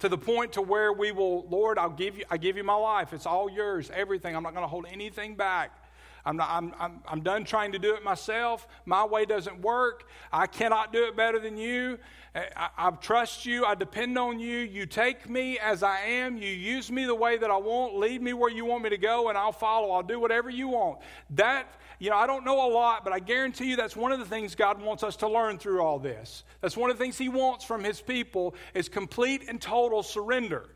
[0.01, 2.75] To the point to where we will, Lord, I'll give you, I give you my
[2.75, 3.13] life.
[3.13, 4.35] It's all yours, everything.
[4.35, 5.79] I'm not going to hold anything back.
[6.27, 8.67] I'm, not, I'm, I'm, I'm done trying to do it myself.
[8.87, 10.09] My way doesn't work.
[10.33, 11.99] I cannot do it better than you.
[12.35, 13.65] Eh, I, I, trust you.
[13.67, 14.59] I depend on you.
[14.59, 16.39] You take me as I am.
[16.39, 17.97] You use me the way that I want.
[17.97, 19.91] Lead me where you want me to go, and I'll follow.
[19.91, 21.01] I'll do whatever you want.
[21.31, 21.67] That,
[21.99, 24.27] you know, I don't know a lot, but I guarantee you that's one of the
[24.27, 26.45] things God wants us to learn through all this.
[26.63, 30.71] That's one of the things He wants from His people is complete and total surrender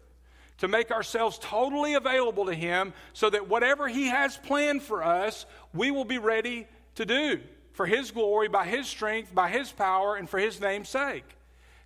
[0.58, 5.46] to make ourselves totally available to Him so that whatever He has planned for us,
[5.72, 6.66] we will be ready
[6.96, 7.40] to do
[7.72, 11.24] for His glory, by His strength, by His power, and for His name's sake.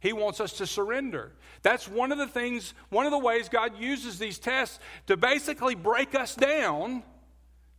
[0.01, 1.33] He wants us to surrender.
[1.63, 5.75] That's one of the things, one of the ways God uses these tests to basically
[5.75, 7.03] break us down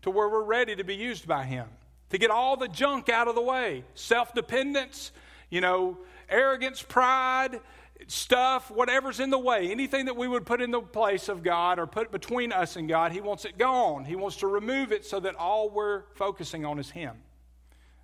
[0.04, 1.68] to where we're ready to be used by Him,
[2.12, 5.12] to get all the junk out of the way self dependence,
[5.50, 5.98] you know,
[6.30, 7.60] arrogance, pride,
[8.08, 11.80] stuff, whatever's in the way, anything that we would put in the place of God
[11.80, 14.06] or put between us and God, He wants it gone.
[14.06, 17.16] He wants to remove it so that all we're focusing on is Him.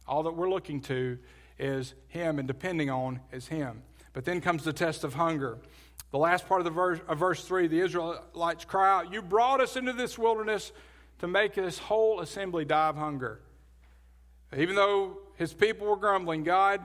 [0.07, 1.17] All that we're looking to
[1.57, 3.83] is Him and depending on is Him.
[4.13, 5.57] But then comes the test of hunger.
[6.11, 9.61] The last part of, the verse, of verse 3 the Israelites cry out, You brought
[9.61, 10.71] us into this wilderness
[11.19, 13.41] to make this whole assembly die of hunger.
[14.57, 16.81] Even though his people were grumbling, God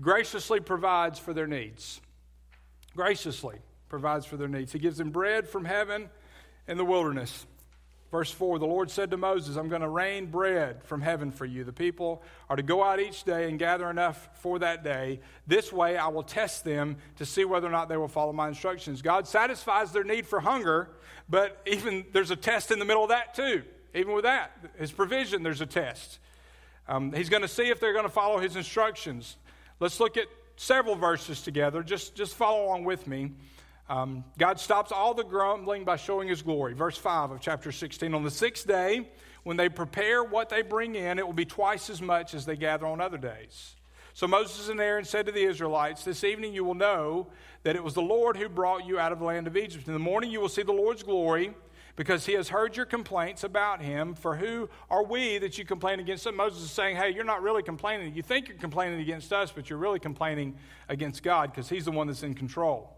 [0.00, 2.00] graciously provides for their needs
[2.94, 3.56] graciously
[3.88, 4.72] provides for their needs.
[4.72, 6.10] He gives them bread from heaven
[6.66, 7.46] in the wilderness.
[8.10, 11.44] Verse 4 The Lord said to Moses, I'm going to rain bread from heaven for
[11.44, 11.64] you.
[11.64, 15.20] The people are to go out each day and gather enough for that day.
[15.46, 18.48] This way I will test them to see whether or not they will follow my
[18.48, 19.02] instructions.
[19.02, 20.90] God satisfies their need for hunger,
[21.28, 23.62] but even there's a test in the middle of that too.
[23.94, 26.20] Even with that, his provision, there's a test.
[26.88, 29.36] Um, he's going to see if they're going to follow his instructions.
[29.78, 30.26] Let's look at
[30.60, 31.82] several verses together.
[31.82, 33.32] Just, just follow along with me.
[33.88, 36.74] Um, God stops all the grumbling by showing his glory.
[36.74, 38.12] Verse 5 of chapter 16.
[38.12, 39.08] On the sixth day,
[39.42, 42.56] when they prepare what they bring in, it will be twice as much as they
[42.56, 43.74] gather on other days.
[44.12, 47.28] So Moses and Aaron said to the Israelites, This evening you will know
[47.62, 49.86] that it was the Lord who brought you out of the land of Egypt.
[49.86, 51.54] In the morning you will see the Lord's glory
[52.00, 54.14] because he has heard your complaints about him.
[54.14, 56.34] For who are we that you complain against him?
[56.34, 58.14] Moses is saying, hey, you're not really complaining.
[58.14, 60.56] You think you're complaining against us, but you're really complaining
[60.88, 62.96] against God because he's the one that's in control.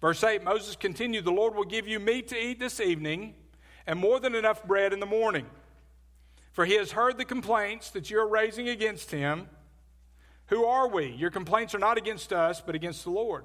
[0.00, 3.34] Verse 8 Moses continued, The Lord will give you meat to eat this evening
[3.86, 5.44] and more than enough bread in the morning.
[6.52, 9.50] For he has heard the complaints that you're raising against him.
[10.46, 11.08] Who are we?
[11.10, 13.44] Your complaints are not against us, but against the Lord.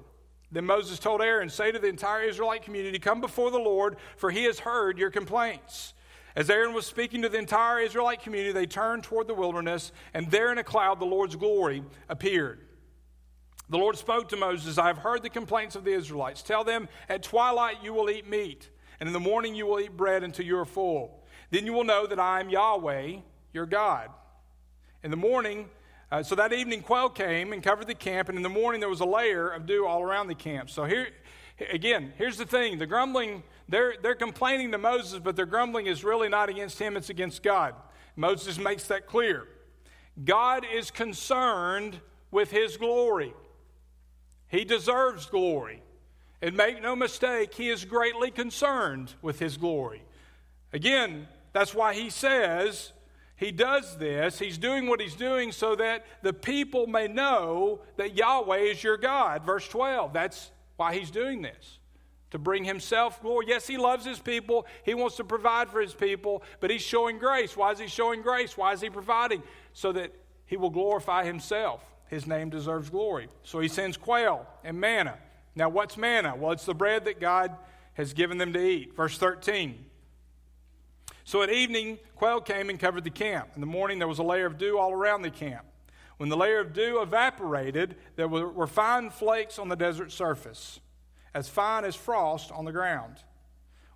[0.52, 4.30] Then Moses told Aaron, Say to the entire Israelite community, Come before the Lord, for
[4.30, 5.94] he has heard your complaints.
[6.36, 10.30] As Aaron was speaking to the entire Israelite community, they turned toward the wilderness, and
[10.30, 12.60] there in a cloud the Lord's glory appeared.
[13.68, 16.42] The Lord spoke to Moses, I have heard the complaints of the Israelites.
[16.42, 19.96] Tell them, At twilight you will eat meat, and in the morning you will eat
[19.96, 21.24] bread until you are full.
[21.50, 23.18] Then you will know that I am Yahweh,
[23.52, 24.10] your God.
[25.02, 25.68] In the morning,
[26.10, 28.88] uh, so that evening, quail came and covered the camp, and in the morning there
[28.88, 30.68] was a layer of dew all around the camp.
[30.70, 31.08] So here,
[31.72, 36.02] again, here's the thing: the grumbling, they're they're complaining to Moses, but their grumbling is
[36.02, 37.74] really not against him; it's against God.
[38.16, 39.46] Moses makes that clear.
[40.24, 43.34] God is concerned with His glory.
[44.48, 45.82] He deserves glory.
[46.42, 50.02] And make no mistake, He is greatly concerned with His glory.
[50.72, 52.92] Again, that's why He says
[53.40, 58.14] he does this, he's doing what he's doing so that the people may know that
[58.14, 59.46] Yahweh is your God.
[59.46, 61.78] Verse 12, that's why he's doing this.
[62.32, 63.46] To bring himself glory.
[63.48, 64.66] Yes, he loves his people.
[64.84, 67.56] He wants to provide for his people, but he's showing grace.
[67.56, 68.58] Why is he showing grace?
[68.58, 69.42] Why is he providing?
[69.72, 70.12] So that
[70.44, 71.82] he will glorify himself.
[72.08, 73.28] His name deserves glory.
[73.42, 75.16] So he sends quail and manna.
[75.56, 76.36] Now, what's manna?
[76.36, 77.56] Well, it's the bread that God
[77.94, 78.94] has given them to eat.
[78.94, 79.86] Verse 13.
[81.30, 83.50] So at evening, quail came and covered the camp.
[83.54, 85.64] In the morning, there was a layer of dew all around the camp.
[86.16, 90.80] When the layer of dew evaporated, there were fine flakes on the desert surface,
[91.32, 93.18] as fine as frost on the ground.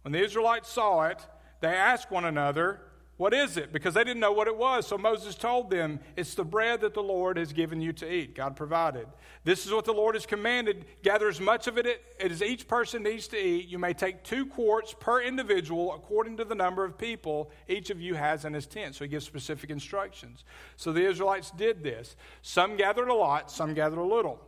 [0.03, 1.27] When the Israelites saw it,
[1.61, 2.79] they asked one another,
[3.17, 3.73] what is it?
[3.73, 4.89] Because they didn't know what it was.
[4.89, 8.35] So Moses told them, It's the bread that the Lord has given you to eat.
[8.35, 9.07] God provided.
[9.45, 10.85] This is what the Lord has commanded.
[11.03, 13.69] Gather as much of it as each person needs to eat.
[13.69, 18.01] You may take two quarts per individual according to the number of people each of
[18.01, 18.97] you has in his tent.
[18.97, 20.43] So he gives specific instructions.
[20.77, 22.17] So the Israelites did this.
[22.43, 24.41] Some gathered a lot, some gathered a little.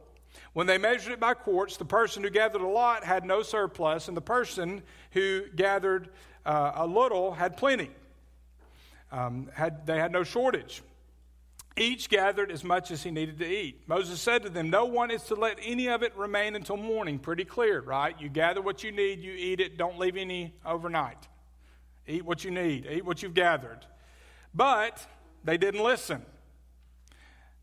[0.54, 4.08] When they measured it by quarts, the person who gathered a lot had no surplus,
[4.08, 6.08] and the person who gathered
[6.44, 7.90] uh, a little had plenty.
[9.12, 10.82] Um, had, they had no shortage.
[11.76, 13.82] Each gathered as much as he needed to eat.
[13.86, 17.18] Moses said to them, No one is to let any of it remain until morning.
[17.18, 18.18] Pretty clear, right?
[18.18, 21.28] You gather what you need, you eat it, don't leave any overnight.
[22.06, 23.84] Eat what you need, eat what you've gathered.
[24.54, 25.06] But
[25.44, 26.24] they didn't listen.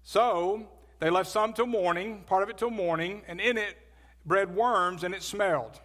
[0.03, 0.67] So
[0.99, 3.77] they left some till morning, part of it till morning, and in it
[4.25, 5.79] bred worms, and it smelled.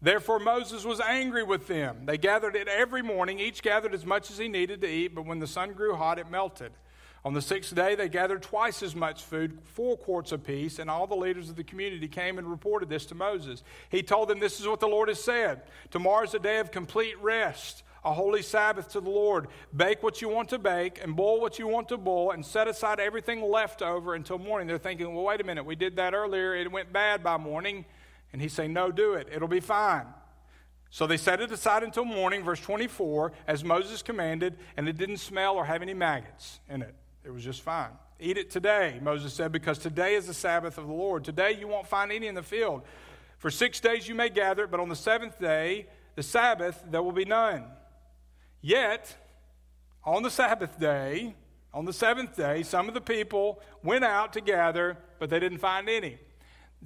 [0.00, 2.04] Therefore Moses was angry with them.
[2.04, 5.24] They gathered it every morning, each gathered as much as he needed to eat, but
[5.24, 6.72] when the sun grew hot, it melted.
[7.26, 11.08] On the sixth day, they gathered twice as much food, four quarts apiece, and all
[11.08, 13.64] the leaders of the community came and reported this to Moses.
[13.88, 16.70] He told them, This is what the Lord has said Tomorrow is a day of
[16.70, 19.48] complete rest, a holy Sabbath to the Lord.
[19.74, 22.68] Bake what you want to bake, and boil what you want to boil, and set
[22.68, 24.68] aside everything left over until morning.
[24.68, 27.86] They're thinking, Well, wait a minute, we did that earlier, it went bad by morning.
[28.32, 30.06] And he's saying, No, do it, it'll be fine.
[30.90, 35.18] So they set it aside until morning, verse 24, as Moses commanded, and it didn't
[35.18, 36.94] smell or have any maggots in it.
[37.24, 37.90] It was just fine.
[38.18, 41.24] Eat it today, Moses said, because today is the Sabbath of the Lord.
[41.24, 42.82] Today you won't find any in the field.
[43.38, 47.02] For six days you may gather it, but on the seventh day, the Sabbath, there
[47.02, 47.64] will be none.
[48.62, 49.14] Yet,
[50.02, 51.34] on the Sabbath day,
[51.74, 55.58] on the seventh day, some of the people went out to gather, but they didn't
[55.58, 56.18] find any.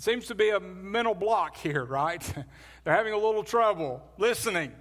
[0.00, 2.22] It seems to be a mental block here, right?
[2.84, 4.72] They're having a little trouble listening.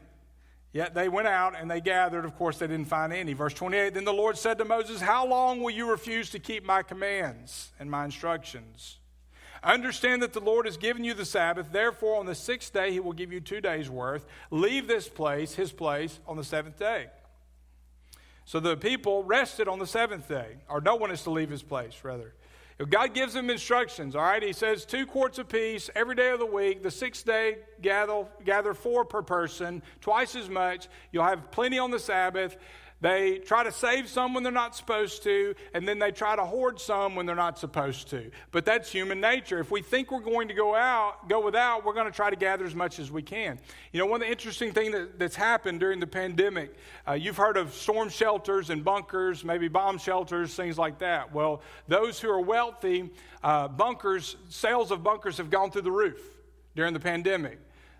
[0.72, 2.24] Yet they went out and they gathered.
[2.24, 3.34] Of course, they didn't find any.
[3.34, 6.64] Verse 28 Then the Lord said to Moses, How long will you refuse to keep
[6.64, 9.00] my commands and my instructions?
[9.62, 11.74] Understand that the Lord has given you the Sabbath.
[11.74, 14.26] Therefore, on the sixth day, he will give you two days' worth.
[14.52, 17.08] Leave this place, his place, on the seventh day.
[18.46, 21.62] So the people rested on the seventh day, or no one is to leave his
[21.62, 22.36] place, rather.
[22.88, 24.42] God gives them instructions, all right?
[24.42, 26.82] He says two quarts apiece every day of the week.
[26.82, 30.88] The sixth day, gather, gather four per person, twice as much.
[31.12, 32.56] You'll have plenty on the Sabbath.
[33.02, 36.44] They try to save some when they're not supposed to, and then they try to
[36.44, 38.30] hoard some when they're not supposed to.
[38.52, 39.60] But that's human nature.
[39.60, 42.36] If we think we're going to go out, go without, we're going to try to
[42.36, 43.58] gather as much as we can.
[43.94, 46.76] You know, one of the interesting things that, that's happened during the pandemic,
[47.08, 51.34] uh, you've heard of storm shelters and bunkers, maybe bomb shelters, things like that.
[51.34, 53.10] Well, those who are wealthy,
[53.42, 56.20] uh, bunkers, sales of bunkers have gone through the roof
[56.76, 57.60] during the pandemic.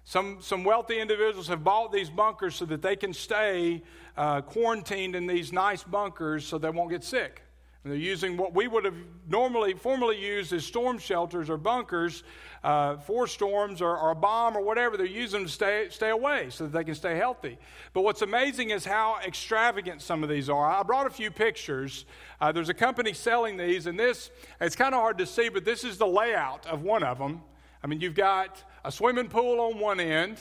[0.10, 3.84] Some, some wealthy individuals have bought these bunkers so that they can stay
[4.20, 7.42] uh, quarantined in these nice bunkers so they won't get sick.
[7.84, 8.98] And they're using what we would have
[9.30, 12.24] normally, formerly used as storm shelters or bunkers
[12.62, 14.98] uh, for storms or, or, a bomb or whatever.
[14.98, 17.58] They're using them to stay, stay away so that they can stay healthy.
[17.94, 20.70] But what's amazing is how extravagant some of these are.
[20.70, 22.04] I brought a few pictures.
[22.42, 25.64] Uh, there's a company selling these, and this, it's kind of hard to see, but
[25.64, 27.42] this is the layout of one of them.
[27.82, 30.40] I mean, you've got a swimming pool on one end.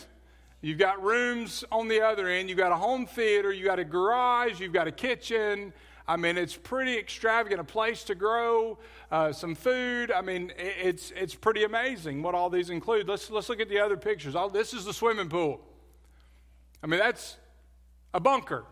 [0.61, 2.49] You've got rooms on the other end.
[2.49, 3.53] You've got a home theater.
[3.53, 4.61] You've got a garage.
[4.61, 5.73] You've got a kitchen.
[6.07, 7.61] I mean, it's pretty extravagant.
[7.61, 8.79] A place to grow
[9.13, 10.11] uh, some food.
[10.11, 13.09] I mean, it's, it's pretty amazing what all these include.
[13.09, 14.35] Let's, let's look at the other pictures.
[14.35, 15.61] All, this is the swimming pool.
[16.83, 17.37] I mean, that's
[18.13, 18.65] a bunker.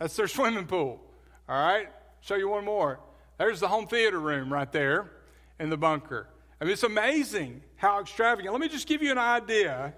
[0.00, 1.00] That's their swimming pool.
[1.48, 1.88] All right?
[2.22, 2.98] Show you one more.
[3.38, 5.12] There's the home theater room right there
[5.60, 6.28] in the bunker.
[6.60, 8.52] I mean, it's amazing how extravagant.
[8.52, 9.92] Let me just give you an idea.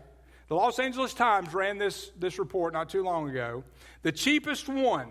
[0.49, 3.65] The Los Angeles Times ran this, this report not too long ago.
[4.03, 5.09] The cheapest one,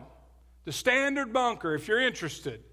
[0.63, 2.63] the standard bunker, if you're interested,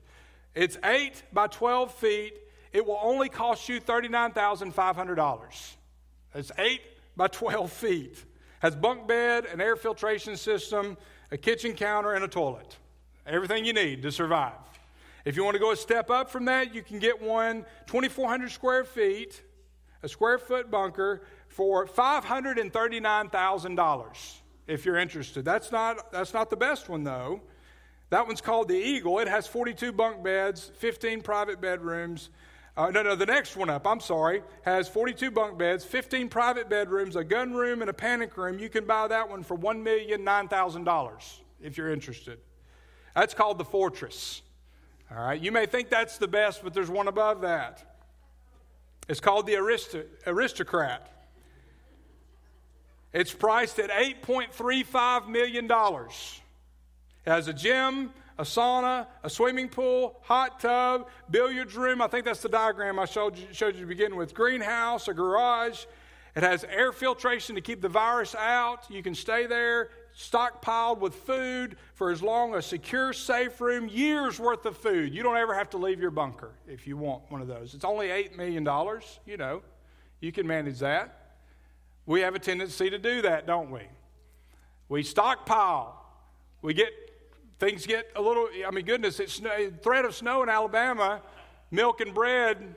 [0.54, 2.34] it's 8 by 12 feet.
[2.72, 5.74] It will only cost you $39,500.
[6.34, 6.80] It's 8
[7.16, 8.24] by 12 feet.
[8.60, 10.96] Has bunk bed, an air filtration system,
[11.32, 12.76] a kitchen counter, and a toilet.
[13.26, 14.52] Everything you need to survive.
[15.24, 18.50] If you want to go a step up from that, you can get one 2,400
[18.50, 19.42] square feet,
[20.02, 21.22] a square foot bunker
[21.52, 24.34] for $539,000
[24.66, 25.44] if you're interested.
[25.44, 27.42] That's not, that's not the best one, though.
[28.08, 29.18] That one's called the Eagle.
[29.18, 32.30] It has 42 bunk beds, 15 private bedrooms.
[32.74, 36.70] Uh, no, no, the next one up, I'm sorry, has 42 bunk beds, 15 private
[36.70, 38.58] bedrooms, a gun room, and a panic room.
[38.58, 42.38] You can buy that one for $1,009,000 if you're interested.
[43.14, 44.40] That's called the Fortress.
[45.10, 47.98] All right, you may think that's the best, but there's one above that.
[49.06, 51.11] It's called the Aristocrat.
[53.12, 55.70] It's priced at $8.35 million.
[55.70, 62.00] It has a gym, a sauna, a swimming pool, hot tub, billiards room.
[62.00, 64.34] I think that's the diagram I showed you, showed you to begin with.
[64.34, 65.84] Greenhouse, a garage.
[66.34, 68.90] It has air filtration to keep the virus out.
[68.90, 69.90] You can stay there.
[70.16, 75.14] stockpiled with food for as long, a secure, safe room, years worth of food.
[75.14, 77.74] You don't ever have to leave your bunker if you want one of those.
[77.74, 78.66] It's only $8 million,
[79.26, 79.62] you know,
[80.20, 81.21] you can manage that.
[82.06, 83.82] We have a tendency to do that, don't we?
[84.88, 86.04] We stockpile.
[86.60, 86.90] We get,
[87.58, 89.40] things get a little, I mean, goodness, it's
[89.82, 91.22] threat of snow in Alabama,
[91.70, 92.74] milk and bread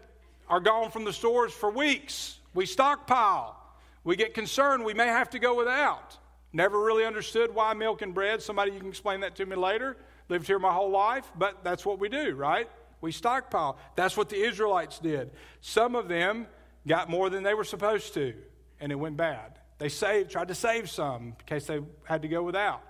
[0.47, 2.39] are gone from the stores for weeks.
[2.53, 3.59] We stockpile.
[4.03, 6.17] We get concerned we may have to go without.
[6.53, 8.41] Never really understood why milk and bread.
[8.41, 9.97] Somebody, you can explain that to me later.
[10.30, 12.69] Lived here my whole life, but that's what we do, right?
[13.01, 13.78] We stockpile.
[13.95, 15.32] That's what the Israelites did.
[15.61, 16.47] Some of them
[16.88, 18.34] got more than they were supposed to,
[18.80, 19.59] and it went bad.
[19.78, 22.82] They saved, tried to save some in case they had to go without.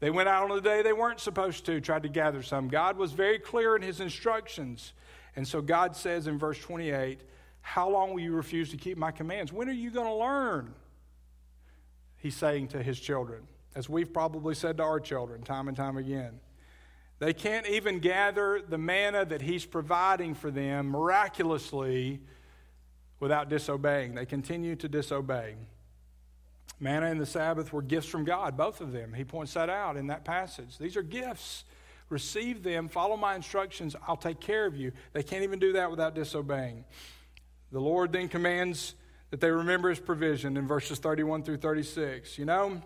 [0.00, 2.68] They went out on the day they weren't supposed to, tried to gather some.
[2.68, 4.92] God was very clear in his instructions.
[5.34, 7.20] And so God says in verse 28
[7.62, 9.52] How long will you refuse to keep my commands?
[9.52, 10.74] When are you going to learn?
[12.26, 15.96] he's saying to his children, as we've probably said to our children time and time
[15.96, 16.40] again.
[17.18, 22.20] They can't even gather the manna that he's providing for them miraculously
[23.20, 24.14] without disobeying.
[24.14, 25.56] They continue to disobey.
[26.78, 29.14] Manna and the Sabbath were gifts from God, both of them.
[29.14, 30.76] He points that out in that passage.
[30.78, 31.64] These are gifts.
[32.08, 34.92] Receive them, follow my instructions, I'll take care of you.
[35.12, 36.84] They can't even do that without disobeying.
[37.72, 38.94] The Lord then commands
[39.30, 42.38] that they remember his provision in verses 31 through 36.
[42.38, 42.80] You know,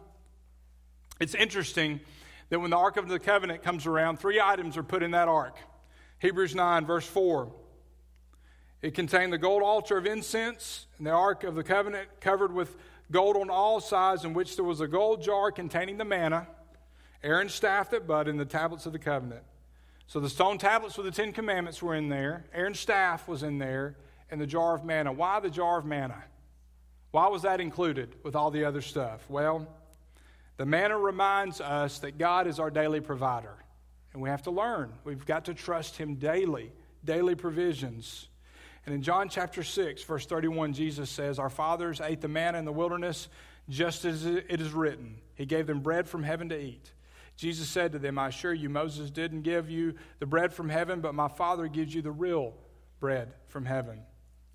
[1.21, 2.01] it's interesting
[2.49, 5.29] that when the Ark of the Covenant comes around, three items are put in that
[5.29, 5.59] ark.
[6.19, 7.53] Hebrews 9, verse 4.
[8.83, 12.77] It contained the gold altar of incense and the Ark of the Covenant covered with
[13.11, 16.47] gold on all sides, in which there was a gold jar containing the manna,
[17.23, 19.43] Aaron's staff that budded, and the tablets of the covenant.
[20.07, 23.59] So the stone tablets with the Ten Commandments were in there, Aaron's staff was in
[23.59, 23.97] there,
[24.31, 25.13] and the jar of manna.
[25.13, 26.23] Why the jar of manna?
[27.11, 29.29] Why was that included with all the other stuff?
[29.29, 29.67] Well,
[30.57, 33.57] the manna reminds us that God is our daily provider.
[34.13, 34.93] And we have to learn.
[35.05, 36.73] We've got to trust Him daily,
[37.05, 38.29] daily provisions.
[38.87, 42.65] And in John chapter 6, verse 31, Jesus says, Our fathers ate the manna in
[42.65, 43.29] the wilderness
[43.69, 45.17] just as it is written.
[45.35, 46.93] He gave them bread from heaven to eat.
[47.37, 51.01] Jesus said to them, I assure you, Moses didn't give you the bread from heaven,
[51.01, 52.55] but my Father gives you the real
[53.01, 54.03] bread from heaven.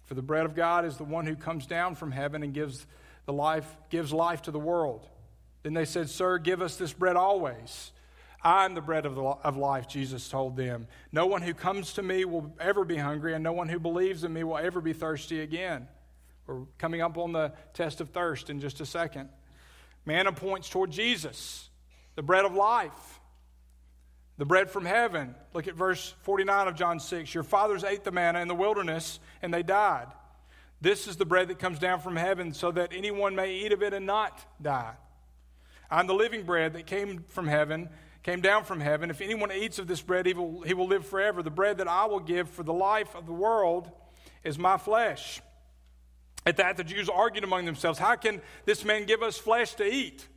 [0.04, 2.86] For the bread of God is the one who comes down from heaven and gives
[3.26, 5.08] the life gives life to the world.
[5.64, 7.92] Then they said, "Sir, give us this bread always."
[8.46, 10.88] I am the bread of, the, of life, Jesus told them.
[11.12, 14.24] No one who comes to me will ever be hungry, and no one who believes
[14.24, 15.88] in me will ever be thirsty again.
[16.48, 19.30] We're coming up on the test of thirst in just a second.
[20.06, 21.70] Manna points toward Jesus,
[22.16, 23.20] the bread of life
[24.38, 25.36] the bread from heaven.
[25.54, 27.34] Look at verse 49 of John 6.
[27.34, 30.08] Your fathers ate the manna in the wilderness, and they died.
[30.82, 33.82] This is the bread that comes down from heaven, so that anyone may eat of
[33.82, 34.96] it and not die.
[35.90, 37.90] I'm the living bread that came from heaven,
[38.26, 39.12] came down from heaven.
[39.12, 41.44] If anyone eats of this bread, he will, he will live forever.
[41.44, 43.92] The bread that I will give for the life of the world
[44.44, 45.42] is my flesh.
[46.44, 49.86] At that, the Jews argued among themselves, How can this man give us flesh to
[49.86, 50.28] eat?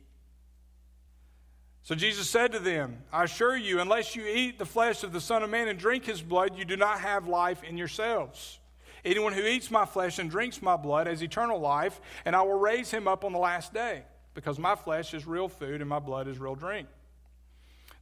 [1.81, 5.21] So Jesus said to them, I assure you, unless you eat the flesh of the
[5.21, 8.59] Son of Man and drink his blood, you do not have life in yourselves.
[9.03, 12.59] Anyone who eats my flesh and drinks my blood has eternal life, and I will
[12.59, 14.03] raise him up on the last day,
[14.35, 16.87] because my flesh is real food and my blood is real drink.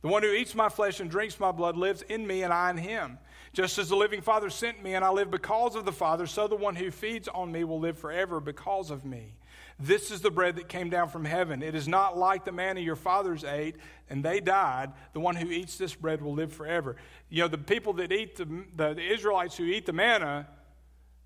[0.02, 2.70] The one who eats my flesh and drinks my blood lives in me, and I
[2.70, 3.18] in him.
[3.54, 6.48] Just as the living Father sent me, and I live because of the Father, so
[6.48, 9.34] the one who feeds on me will live forever because of me.
[9.80, 11.62] This is the bread that came down from heaven.
[11.62, 13.76] It is not like the manna your fathers ate
[14.10, 14.92] and they died.
[15.14, 16.96] The one who eats this bread will live forever.
[17.30, 18.46] You know, the people that eat the,
[18.76, 20.48] the, the Israelites who eat the manna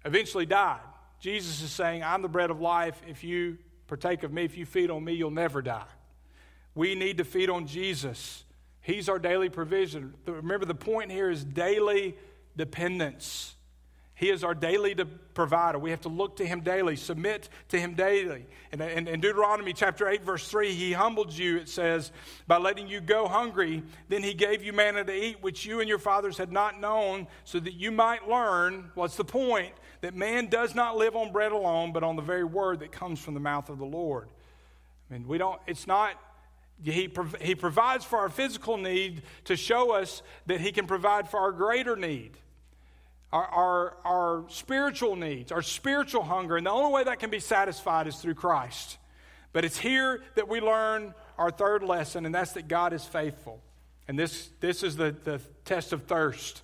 [0.04, 0.82] eventually died.
[1.22, 3.02] Jesus is saying, I'm the bread of life.
[3.08, 3.58] If you
[3.88, 5.86] partake of me, if you feed on me, you'll never die.
[6.76, 8.44] We need to feed on Jesus.
[8.82, 10.14] He's our daily provision.
[10.26, 12.16] Remember, the point here is daily
[12.58, 13.56] dependence.
[14.22, 14.96] He is our daily
[15.34, 15.80] provider.
[15.80, 18.46] We have to look to Him daily, submit to Him daily.
[18.72, 22.12] And in, Deuteronomy chapter 8, verse 3, He humbled you, it says,
[22.46, 23.82] by letting you go hungry.
[24.10, 27.28] Then He gave you manna to eat, which you and your fathers had not known,
[27.46, 29.74] so that you might learn what's the point?
[30.02, 33.20] That man does not live on bread alone, but on the very word that comes
[33.20, 34.30] from the mouth of the Lord.
[35.10, 36.14] I mean, we don't, it's not
[36.84, 37.10] he,
[37.40, 41.52] he provides for our physical need to show us that He can provide for our
[41.52, 42.38] greater need
[43.32, 46.58] our, our, our spiritual needs, our spiritual hunger.
[46.58, 48.98] And the only way that can be satisfied is through Christ.
[49.54, 53.62] But it's here that we learn our third lesson, and that's that God is faithful.
[54.08, 56.62] And this, this is the, the test of thirst.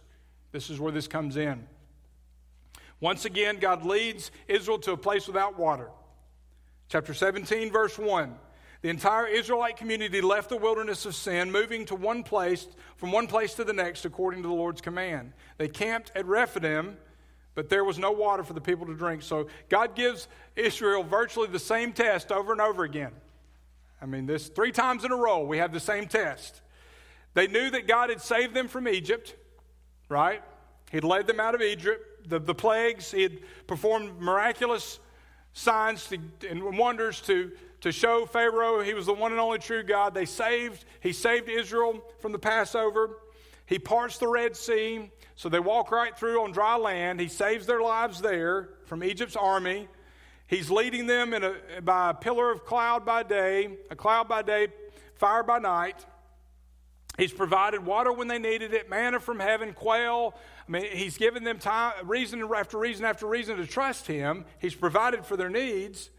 [0.51, 1.65] This is where this comes in.
[2.99, 5.89] Once again, God leads Israel to a place without water.
[6.89, 8.35] Chapter 17, verse 1.
[8.81, 13.27] The entire Israelite community left the wilderness of sin, moving to one place, from one
[13.27, 15.33] place to the next, according to the Lord's command.
[15.57, 16.97] They camped at Rephidim,
[17.55, 19.23] but there was no water for the people to drink.
[19.23, 23.13] So God gives Israel virtually the same test over and over again.
[23.99, 26.61] I mean, this three times in a row, we have the same test.
[27.33, 29.35] They knew that God had saved them from Egypt,
[30.07, 30.43] right?
[30.91, 34.99] He'd led them out of Egypt, the, the plagues, he had performed miraculous
[35.53, 37.51] signs to, and wonders to,
[37.81, 40.13] to show Pharaoh he was the one and only true God.
[40.13, 43.19] They saved, he saved Israel from the Passover.
[43.65, 47.19] He parts the Red Sea, so they walk right through on dry land.
[47.19, 49.87] He saves their lives there from Egypt's army.
[50.47, 54.41] He's leading them in a, by a pillar of cloud by day, a cloud by
[54.41, 54.69] day,
[55.15, 56.05] fire by night.
[57.17, 60.35] He's provided water when they needed it, manna from heaven, quail.
[60.67, 64.45] I mean, he's given them time, reason after reason after reason to trust him.
[64.59, 66.11] He's provided for their needs,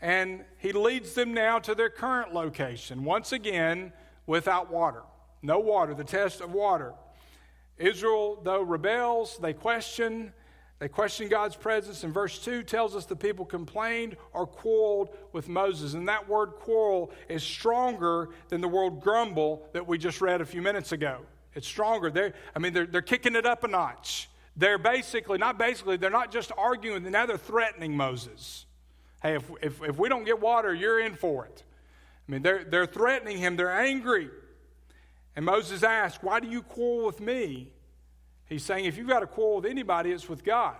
[0.00, 3.92] and he leads them now to their current location, once again,
[4.26, 5.02] without water.
[5.42, 6.92] No water, the test of water.
[7.76, 10.32] Israel, though, rebels, they question.
[10.78, 12.04] They question God's presence.
[12.04, 15.92] And verse 2 tells us the people complained or quarreled with Moses.
[15.92, 20.46] And that word quarrel is stronger than the word grumble that we just read a
[20.46, 21.20] few minutes ago.
[21.54, 22.10] It's stronger.
[22.10, 24.30] They're, I mean, they're, they're kicking it up a notch.
[24.56, 28.66] They're basically, not basically, they're not just arguing, now they're threatening Moses.
[29.22, 31.62] Hey, if, if, if we don't get water, you're in for it.
[32.28, 34.30] I mean, they're, they're threatening him, they're angry.
[35.36, 37.72] And Moses asked, Why do you quarrel with me?
[38.46, 40.76] He's saying, If you've got a quarrel with anybody, it's with God.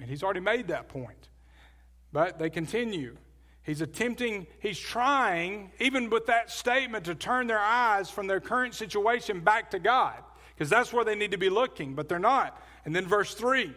[0.00, 1.28] And he's already made that point.
[2.12, 3.16] But they continue.
[3.62, 8.74] He's attempting, he's trying, even with that statement, to turn their eyes from their current
[8.74, 10.22] situation back to God,
[10.54, 12.62] because that's where they need to be looking, but they're not.
[12.84, 13.74] And then verse 3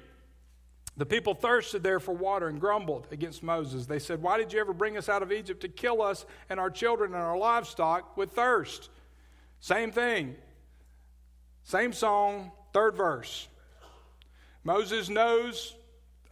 [0.98, 3.86] the people thirsted there for water and grumbled against Moses.
[3.86, 6.60] They said, Why did you ever bring us out of Egypt to kill us and
[6.60, 8.90] our children and our livestock with thirst?
[9.60, 10.36] Same thing.
[11.64, 13.48] Same song, third verse.
[14.64, 15.76] Moses knows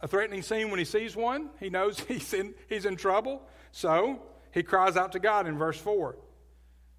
[0.00, 1.50] a threatening scene when he sees one.
[1.60, 3.42] He knows he's in, he's in trouble.
[3.70, 6.16] So he cries out to God in verse 4.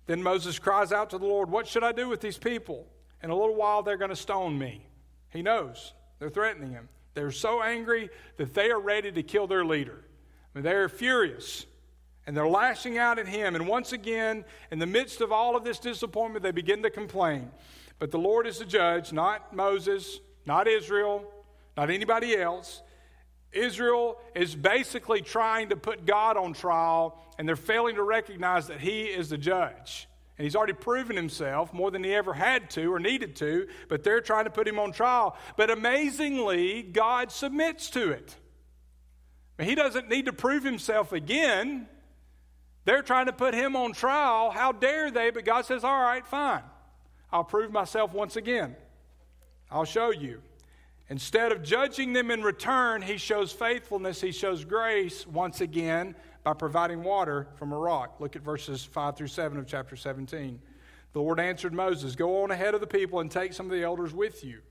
[0.05, 2.88] Then Moses cries out to the Lord, What should I do with these people?
[3.22, 4.88] In a little while, they're going to stone me.
[5.32, 5.93] He knows.
[6.20, 6.88] They're threatening him.
[7.18, 10.03] They're so angry that they are ready to kill their leader.
[10.53, 11.65] I mean, they're furious
[12.28, 13.55] and they're lashing out at him.
[13.55, 17.49] And once again, in the midst of all of this disappointment, they begin to complain.
[17.97, 21.26] But the Lord is the judge, not Moses, not Israel,
[21.76, 22.84] not anybody else.
[23.51, 28.80] Israel is basically trying to put God on trial, and they're failing to recognize that
[28.80, 30.07] He is the judge.
[30.38, 34.03] And He's already proven Himself more than He ever had to or needed to, but
[34.03, 35.35] they're trying to put Him on trial.
[35.55, 38.35] But amazingly, God submits to it.
[39.59, 41.88] He doesn't need to prove Himself again.
[42.88, 44.49] They're trying to put him on trial.
[44.49, 45.29] How dare they?
[45.29, 46.63] But God says, All right, fine.
[47.33, 48.77] I'll prove myself once again.
[49.69, 50.41] I'll show you.
[51.09, 56.15] Instead of judging them in return, he shows faithfulness, he shows grace once again
[56.47, 58.21] by providing water from a rock.
[58.21, 60.61] Look at verses 5 through 7 of chapter 17.
[61.11, 63.83] The Lord answered Moses, Go on ahead of the people and take some of the
[63.83, 64.61] elders with you.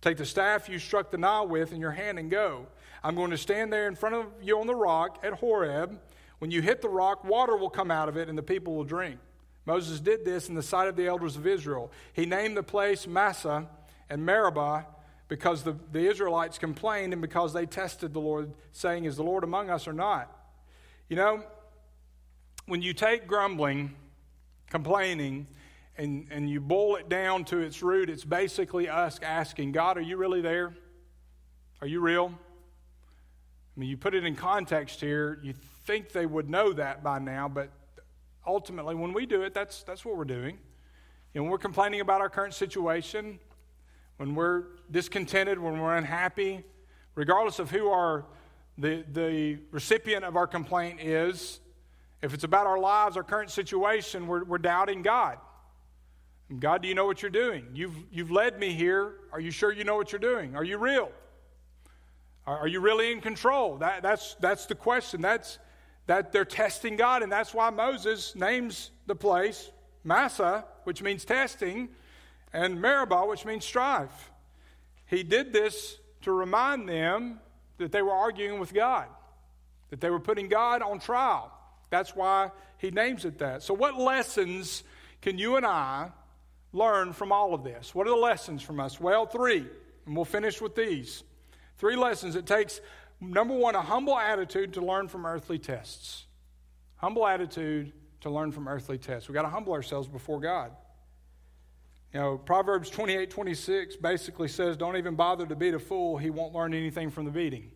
[0.00, 2.68] Take the staff you struck the Nile with in your hand and go.
[3.04, 6.00] I'm going to stand there in front of you on the rock at Horeb
[6.38, 8.84] when you hit the rock, water will come out of it and the people will
[8.84, 9.18] drink.
[9.66, 11.92] Moses did this in the sight of the elders of Israel.
[12.14, 13.68] He named the place Massah
[14.08, 14.86] and Meribah
[15.28, 19.44] because the, the Israelites complained and because they tested the Lord, saying, Is the Lord
[19.44, 20.34] among us or not?
[21.08, 21.42] You know,
[22.66, 23.94] when you take grumbling,
[24.68, 25.46] complaining,
[25.96, 30.02] and, and you boil it down to its root, it's basically us asking, God, are
[30.02, 30.74] you really there?
[31.80, 32.26] Are you real?
[32.26, 35.54] I mean, you put it in context here, you
[35.86, 37.70] think they would know that by now, but
[38.46, 40.58] ultimately, when we do it, that's, that's what we're doing.
[41.32, 43.38] You know, when we're complaining about our current situation,
[44.18, 46.64] when we're discontented, when we're unhappy,
[47.14, 48.26] regardless of who our,
[48.78, 51.60] the, the recipient of our complaint is,
[52.22, 55.38] if it's about our lives, our current situation, we're, we're doubting God.
[56.58, 57.66] God, do you know what you're doing?
[57.74, 59.16] You've, you've led me here.
[59.32, 60.56] Are you sure you know what you're doing?
[60.56, 61.10] Are you real?
[62.46, 63.76] Are, are you really in control?
[63.78, 65.20] That, that's, that's the question.
[65.20, 65.58] That's,
[66.06, 69.70] that they're testing God, and that's why Moses names the place
[70.04, 71.90] Massah, which means testing,
[72.52, 74.30] and Meribah, which means strife.
[75.04, 77.40] He did this to remind them
[77.78, 79.06] that they were arguing with God,
[79.90, 81.52] that they were putting God on trial.
[81.90, 83.62] That's why he names it that.
[83.62, 84.84] So, what lessons
[85.22, 86.10] can you and I
[86.72, 87.94] learn from all of this?
[87.94, 89.00] What are the lessons from us?
[89.00, 89.66] Well, three,
[90.06, 91.22] and we'll finish with these.
[91.78, 92.80] Three lessons it takes
[93.20, 96.26] Number one, a humble attitude to learn from earthly tests.
[96.96, 99.28] Humble attitude to learn from earthly tests.
[99.28, 100.70] We've got to humble ourselves before God.
[102.12, 106.16] You know, Proverbs 28 26 basically says, Don't even bother to beat a fool.
[106.16, 107.70] He won't learn anything from the beating.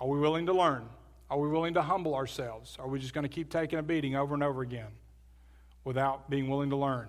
[0.00, 0.88] Are we willing to learn?
[1.30, 2.76] Are we willing to humble ourselves?
[2.80, 4.88] Are we just going to keep taking a beating over and over again
[5.84, 7.08] without being willing to learn?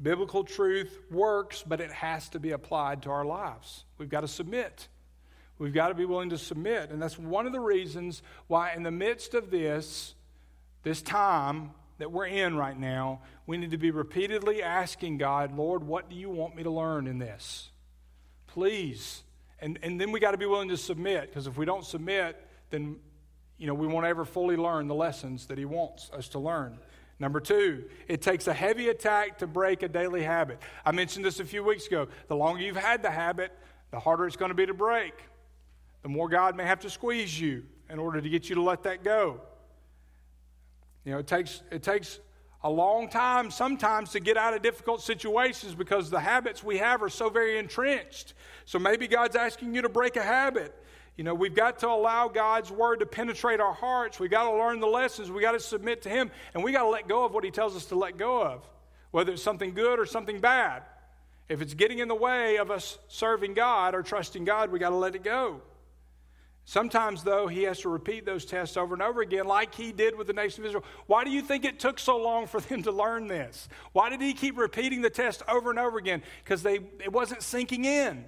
[0.00, 3.84] Biblical truth works, but it has to be applied to our lives.
[3.98, 4.88] We've got to submit.
[5.58, 6.90] We've got to be willing to submit.
[6.90, 10.14] And that's one of the reasons why, in the midst of this,
[10.82, 15.84] this time that we're in right now, we need to be repeatedly asking God, Lord,
[15.84, 17.70] what do you want me to learn in this?
[18.46, 19.22] Please.
[19.60, 22.36] And, and then we got to be willing to submit, because if we don't submit,
[22.70, 22.96] then
[23.58, 26.78] you know, we won't ever fully learn the lessons that He wants us to learn.
[27.20, 30.60] Number two, it takes a heavy attack to break a daily habit.
[30.84, 32.08] I mentioned this a few weeks ago.
[32.26, 33.52] The longer you've had the habit,
[33.92, 35.14] the harder it's going to be to break
[36.04, 38.82] the more God may have to squeeze you in order to get you to let
[38.82, 39.40] that go.
[41.04, 42.18] You know, it takes, it takes
[42.62, 47.02] a long time sometimes to get out of difficult situations because the habits we have
[47.02, 48.32] are so very entrenched.
[48.64, 50.74] So maybe God's asking you to break a habit.
[51.16, 54.18] You know, we've got to allow God's word to penetrate our hearts.
[54.18, 55.30] We've got to learn the lessons.
[55.30, 56.30] We've got to submit to Him.
[56.54, 58.66] And we got to let go of what He tells us to let go of,
[59.10, 60.82] whether it's something good or something bad.
[61.48, 64.88] If it's getting in the way of us serving God or trusting God, we got
[64.90, 65.60] to let it go.
[66.66, 70.16] Sometimes, though, he has to repeat those tests over and over again, like he did
[70.16, 70.84] with the nation of Israel.
[71.06, 73.68] Why do you think it took so long for them to learn this?
[73.92, 76.22] Why did he keep repeating the test over and over again?
[76.42, 78.24] Because they it wasn't sinking in.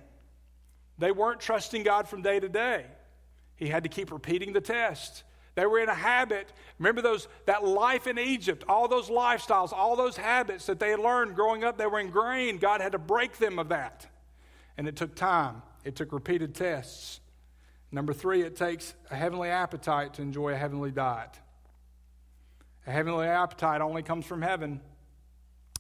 [0.99, 2.87] They weren't trusting God from day to day.
[3.57, 5.25] He had to keep repeating the test.
[5.55, 6.53] They were in a habit.
[6.79, 11.01] Remember those that life in Egypt, all those lifestyles, all those habits that they had
[11.01, 12.61] learned growing up, they were ingrained.
[12.61, 14.07] God had to break them of that.
[14.77, 15.63] And it took time.
[15.85, 17.21] It took repeated tests.
[17.97, 21.31] Number three, it takes a heavenly appetite to enjoy a heavenly diet.
[22.87, 24.83] A heavenly appetite only comes from heaven.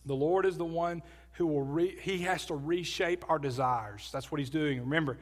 [0.06, 1.02] The Lord is the one
[1.32, 4.08] who will, re, he has to reshape our desires.
[4.14, 4.80] That's what he's doing.
[4.80, 5.18] Remember,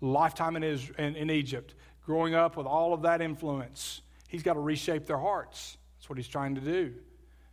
[0.00, 1.74] lifetime in, Israel, in, in Egypt,
[2.06, 5.76] growing up with all of that influence, he's got to reshape their hearts.
[5.98, 6.94] That's what he's trying to do.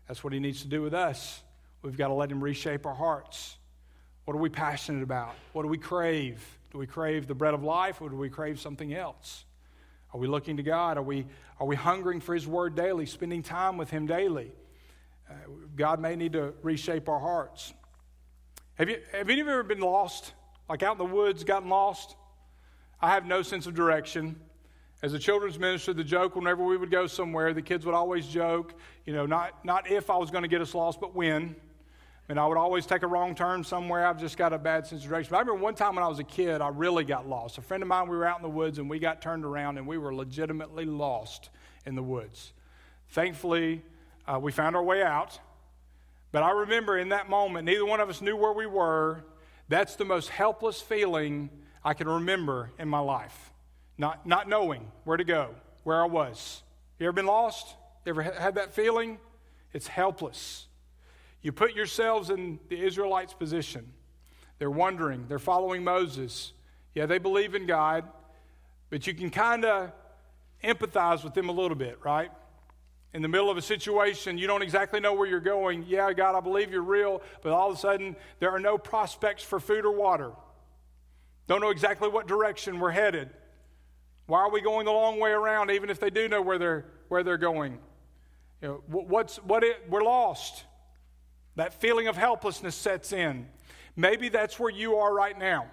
[0.07, 1.43] That's what he needs to do with us.
[1.81, 3.57] We've got to let him reshape our hearts.
[4.23, 5.35] What are we passionate about?
[5.51, 6.56] What do we crave?
[6.77, 9.45] Do we crave the bread of life or do we crave something else?
[10.13, 10.99] Are we looking to God?
[10.99, 11.25] Are we,
[11.59, 14.51] are we hungering for His Word daily, spending time with Him daily?
[15.27, 15.33] Uh,
[15.75, 17.73] God may need to reshape our hearts.
[18.75, 20.33] Have, you, have any of you ever been lost?
[20.69, 22.15] Like out in the woods, gotten lost?
[23.01, 24.39] I have no sense of direction.
[25.01, 28.27] As a children's minister, the joke whenever we would go somewhere, the kids would always
[28.27, 31.55] joke, you know, not, not if I was going to get us lost, but when.
[32.29, 34.05] And I would always take a wrong turn somewhere.
[34.05, 35.29] I've just got a bad sense of direction.
[35.31, 37.57] But I remember one time when I was a kid, I really got lost.
[37.57, 39.77] A friend of mine, we were out in the woods and we got turned around
[39.77, 41.49] and we were legitimately lost
[41.85, 42.51] in the woods.
[43.09, 43.81] Thankfully,
[44.27, 45.39] uh, we found our way out.
[46.33, 49.23] But I remember in that moment, neither one of us knew where we were.
[49.69, 51.49] That's the most helpless feeling
[51.83, 53.53] I can remember in my life.
[53.97, 56.61] Not, not knowing where to go, where I was.
[56.99, 57.75] You ever been lost?
[58.05, 59.17] You ever had that feeling?
[59.73, 60.66] It's helpless.
[61.41, 63.93] You put yourselves in the Israelites' position.
[64.59, 66.53] They're wondering, they're following Moses.
[66.93, 68.05] Yeah, they believe in God,
[68.89, 69.91] but you can kind of
[70.63, 72.31] empathize with them a little bit, right?
[73.13, 75.85] In the middle of a situation, you don't exactly know where you're going.
[75.87, 79.43] Yeah, God, I believe you're real, but all of a sudden, there are no prospects
[79.43, 80.31] for food or water.
[81.47, 83.29] Don't know exactly what direction we're headed.
[84.25, 86.85] Why are we going the long way around, even if they do know where they're,
[87.07, 87.79] where they're going?
[88.61, 90.65] You know, what's, what it, we're lost.
[91.57, 93.47] That feeling of helplessness sets in.
[93.95, 95.65] Maybe that's where you are right now.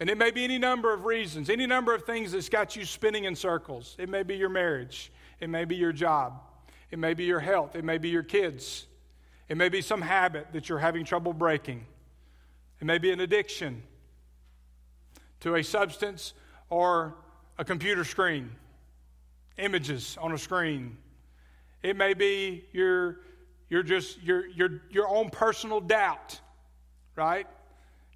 [0.00, 2.86] And it may be any number of reasons, any number of things that's got you
[2.86, 3.96] spinning in circles.
[3.98, 6.40] It may be your marriage, it may be your job,
[6.90, 8.86] it may be your health, it may be your kids,
[9.48, 11.84] it may be some habit that you're having trouble breaking,
[12.80, 13.82] it may be an addiction
[15.40, 16.32] to a substance
[16.70, 17.14] or
[17.58, 18.50] a computer screen,
[19.58, 20.96] images on a screen.
[21.82, 23.18] It may be your
[23.68, 26.40] you're just your your your own personal doubt,
[27.16, 27.46] right?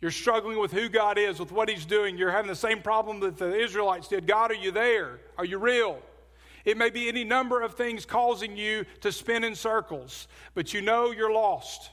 [0.00, 2.18] You're struggling with who God is, with what He's doing.
[2.18, 4.26] You're having the same problem that the Israelites did.
[4.26, 5.20] God, are you there?
[5.38, 5.98] Are you real?
[6.64, 10.80] It may be any number of things causing you to spin in circles, but you
[10.80, 11.90] know you're lost.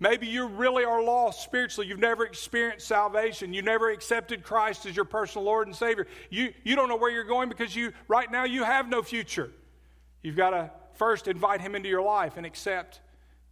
[0.00, 1.88] Maybe you really are lost spiritually.
[1.88, 3.54] You've never experienced salvation.
[3.54, 6.06] You never accepted Christ as your personal Lord and Savior.
[6.30, 9.50] You, you don't know where you're going because you right now you have no future.
[10.22, 13.00] You've got to first invite Him into your life and accept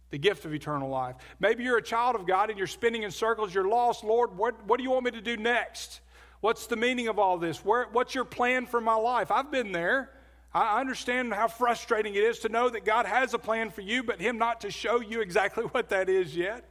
[0.09, 1.15] the gift of eternal life.
[1.39, 3.53] Maybe you're a child of God and you're spinning in circles.
[3.53, 4.03] You're lost.
[4.03, 6.01] Lord, what, what do you want me to do next?
[6.39, 7.65] What's the meaning of all this?
[7.65, 9.31] Where, what's your plan for my life?
[9.31, 10.11] I've been there.
[10.53, 14.03] I understand how frustrating it is to know that God has a plan for you,
[14.03, 16.69] but Him not to show you exactly what that is yet.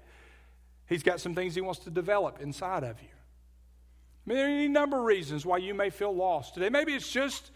[0.87, 3.09] He's got some things He wants to develop inside of you.
[3.09, 6.69] I mean, there are any number of reasons why you may feel lost today.
[6.69, 7.51] Maybe it's just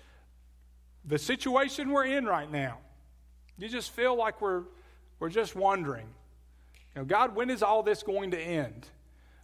[1.05, 2.79] the situation we're in right now.
[3.59, 4.65] You just feel like we're,
[5.19, 6.07] we're just wondering,
[6.95, 8.87] you know, God, when is all this going to end?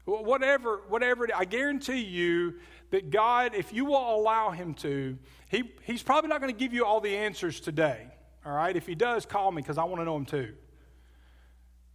[0.05, 2.55] Whatever, whatever, I guarantee you
[2.91, 5.17] that God, if you will allow Him to,
[5.49, 8.07] he, He's probably not going to give you all the answers today.
[8.45, 8.77] All right?
[8.77, 10.55] If He does, call me because I want to know Him too.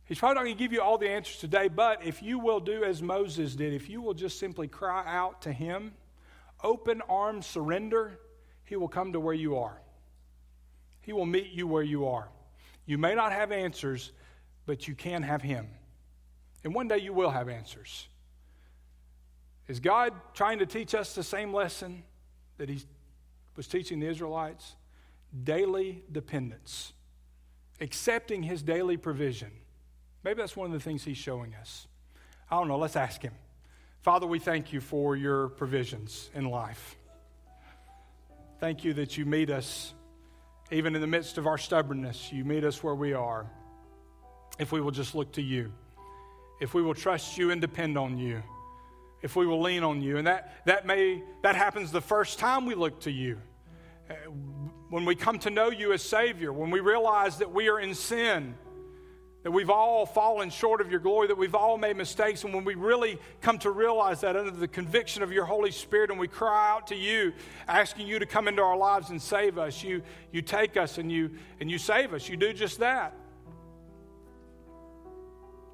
[0.05, 2.61] He's probably not going to give you all the answers today, but if you will
[2.61, 5.91] do as Moses did, if you will just simply cry out to Him,
[6.63, 8.17] open arms surrender,
[8.63, 9.81] He will come to where you are.
[11.07, 12.27] He will meet you where you are.
[12.85, 14.11] You may not have answers,
[14.65, 15.69] but you can have Him.
[16.65, 18.09] And one day you will have answers.
[19.69, 22.03] Is God trying to teach us the same lesson
[22.57, 22.81] that He
[23.55, 24.75] was teaching the Israelites?
[25.45, 26.91] Daily dependence,
[27.79, 29.51] accepting His daily provision.
[30.25, 31.87] Maybe that's one of the things He's showing us.
[32.51, 32.77] I don't know.
[32.77, 33.33] Let's ask Him.
[34.01, 36.97] Father, we thank you for your provisions in life.
[38.59, 39.93] Thank you that you meet us
[40.71, 42.31] even in the midst of our stubbornness.
[42.31, 43.45] You meet us where we are
[44.59, 45.71] if we will just look to you
[46.59, 48.41] if we will trust you and depend on you,
[49.21, 50.17] if we will lean on you.
[50.17, 53.39] And that, that may that happens the first time we look to you.
[54.09, 54.13] Uh,
[54.89, 57.93] when we come to know you as Savior, when we realize that we are in
[57.93, 58.55] sin,
[59.47, 62.65] that we've all fallen short of your glory, that we've all made mistakes, and when
[62.65, 66.27] we really come to realize that under the conviction of your Holy Spirit and we
[66.27, 67.31] cry out to you,
[67.65, 70.01] asking you to come into our lives and save us, you,
[70.33, 71.31] you take us and you,
[71.61, 72.27] and you save us.
[72.27, 73.15] You do just that.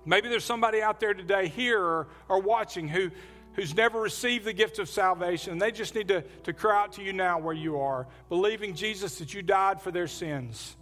[0.05, 3.09] Maybe there's somebody out there today, here or, or watching, who,
[3.53, 5.53] who's never received the gift of salvation.
[5.53, 8.75] And they just need to, to cry out to you now where you are, believing,
[8.75, 10.75] Jesus, that you died for their sins,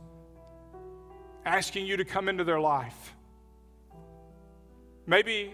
[1.45, 3.15] asking you to come into their life.
[5.07, 5.53] Maybe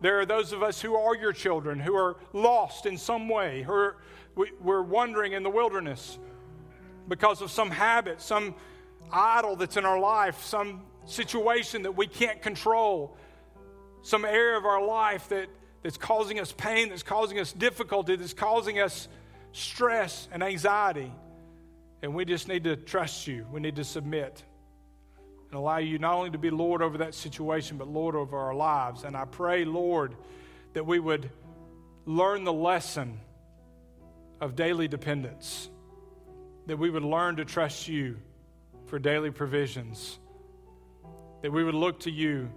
[0.00, 3.62] there are those of us who are your children who are lost in some way,
[3.62, 3.96] who are,
[4.34, 6.18] we, we're wandering in the wilderness
[7.08, 8.54] because of some habit, some
[9.10, 13.16] idol that's in our life, some situation that we can't control,
[14.02, 15.48] some area of our life that,
[15.82, 19.08] that's causing us pain, that's causing us difficulty, that's causing us
[19.52, 21.12] stress and anxiety.
[22.02, 23.46] And we just need to trust you.
[23.50, 24.44] We need to submit
[25.50, 28.54] and allow you not only to be Lord over that situation, but Lord over our
[28.54, 29.04] lives.
[29.04, 30.14] And I pray, Lord,
[30.74, 31.30] that we would
[32.04, 33.20] learn the lesson
[34.40, 35.68] of daily dependence,
[36.66, 38.18] that we would learn to trust you
[38.86, 40.18] for daily provisions
[41.42, 42.50] that we would look to you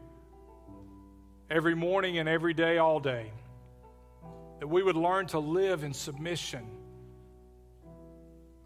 [1.50, 3.32] every morning and every day, all day.
[4.60, 6.66] That we would learn to live in submission,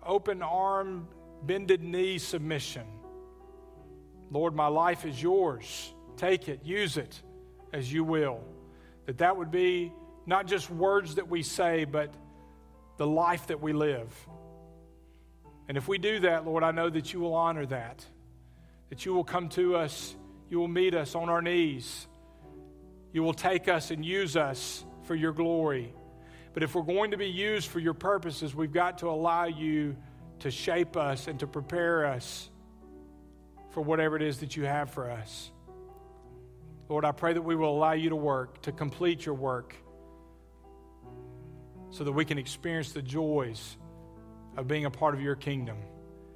[0.05, 1.07] open arm,
[1.43, 2.85] bended knee submission.
[4.31, 5.93] Lord, my life is yours.
[6.17, 7.21] Take it, use it
[7.73, 8.41] as you will.
[9.05, 9.91] That that would be
[10.25, 12.13] not just words that we say, but
[12.97, 14.13] the life that we live.
[15.67, 18.05] And if we do that, Lord, I know that you will honor that
[18.89, 20.15] that you will come to us,
[20.49, 22.07] you will meet us on our knees,
[23.11, 25.93] you will take us and use us for your glory.
[26.53, 29.97] But if we're going to be used for your purposes, we've got to allow you
[30.39, 32.49] to shape us and to prepare us
[33.75, 35.51] for whatever it is that you have for us.
[36.87, 39.75] Lord, I pray that we will allow you to work, to complete your work,
[41.89, 43.75] so that we can experience the joys
[44.55, 45.75] of being a part of your kingdom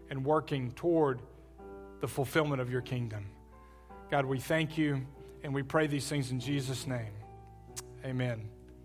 [0.09, 1.21] and working toward
[2.01, 3.25] the fulfillment of your kingdom.
[4.11, 5.07] God, we thank you
[5.41, 7.13] and we pray these things in Jesus' name.
[8.03, 8.58] Amen.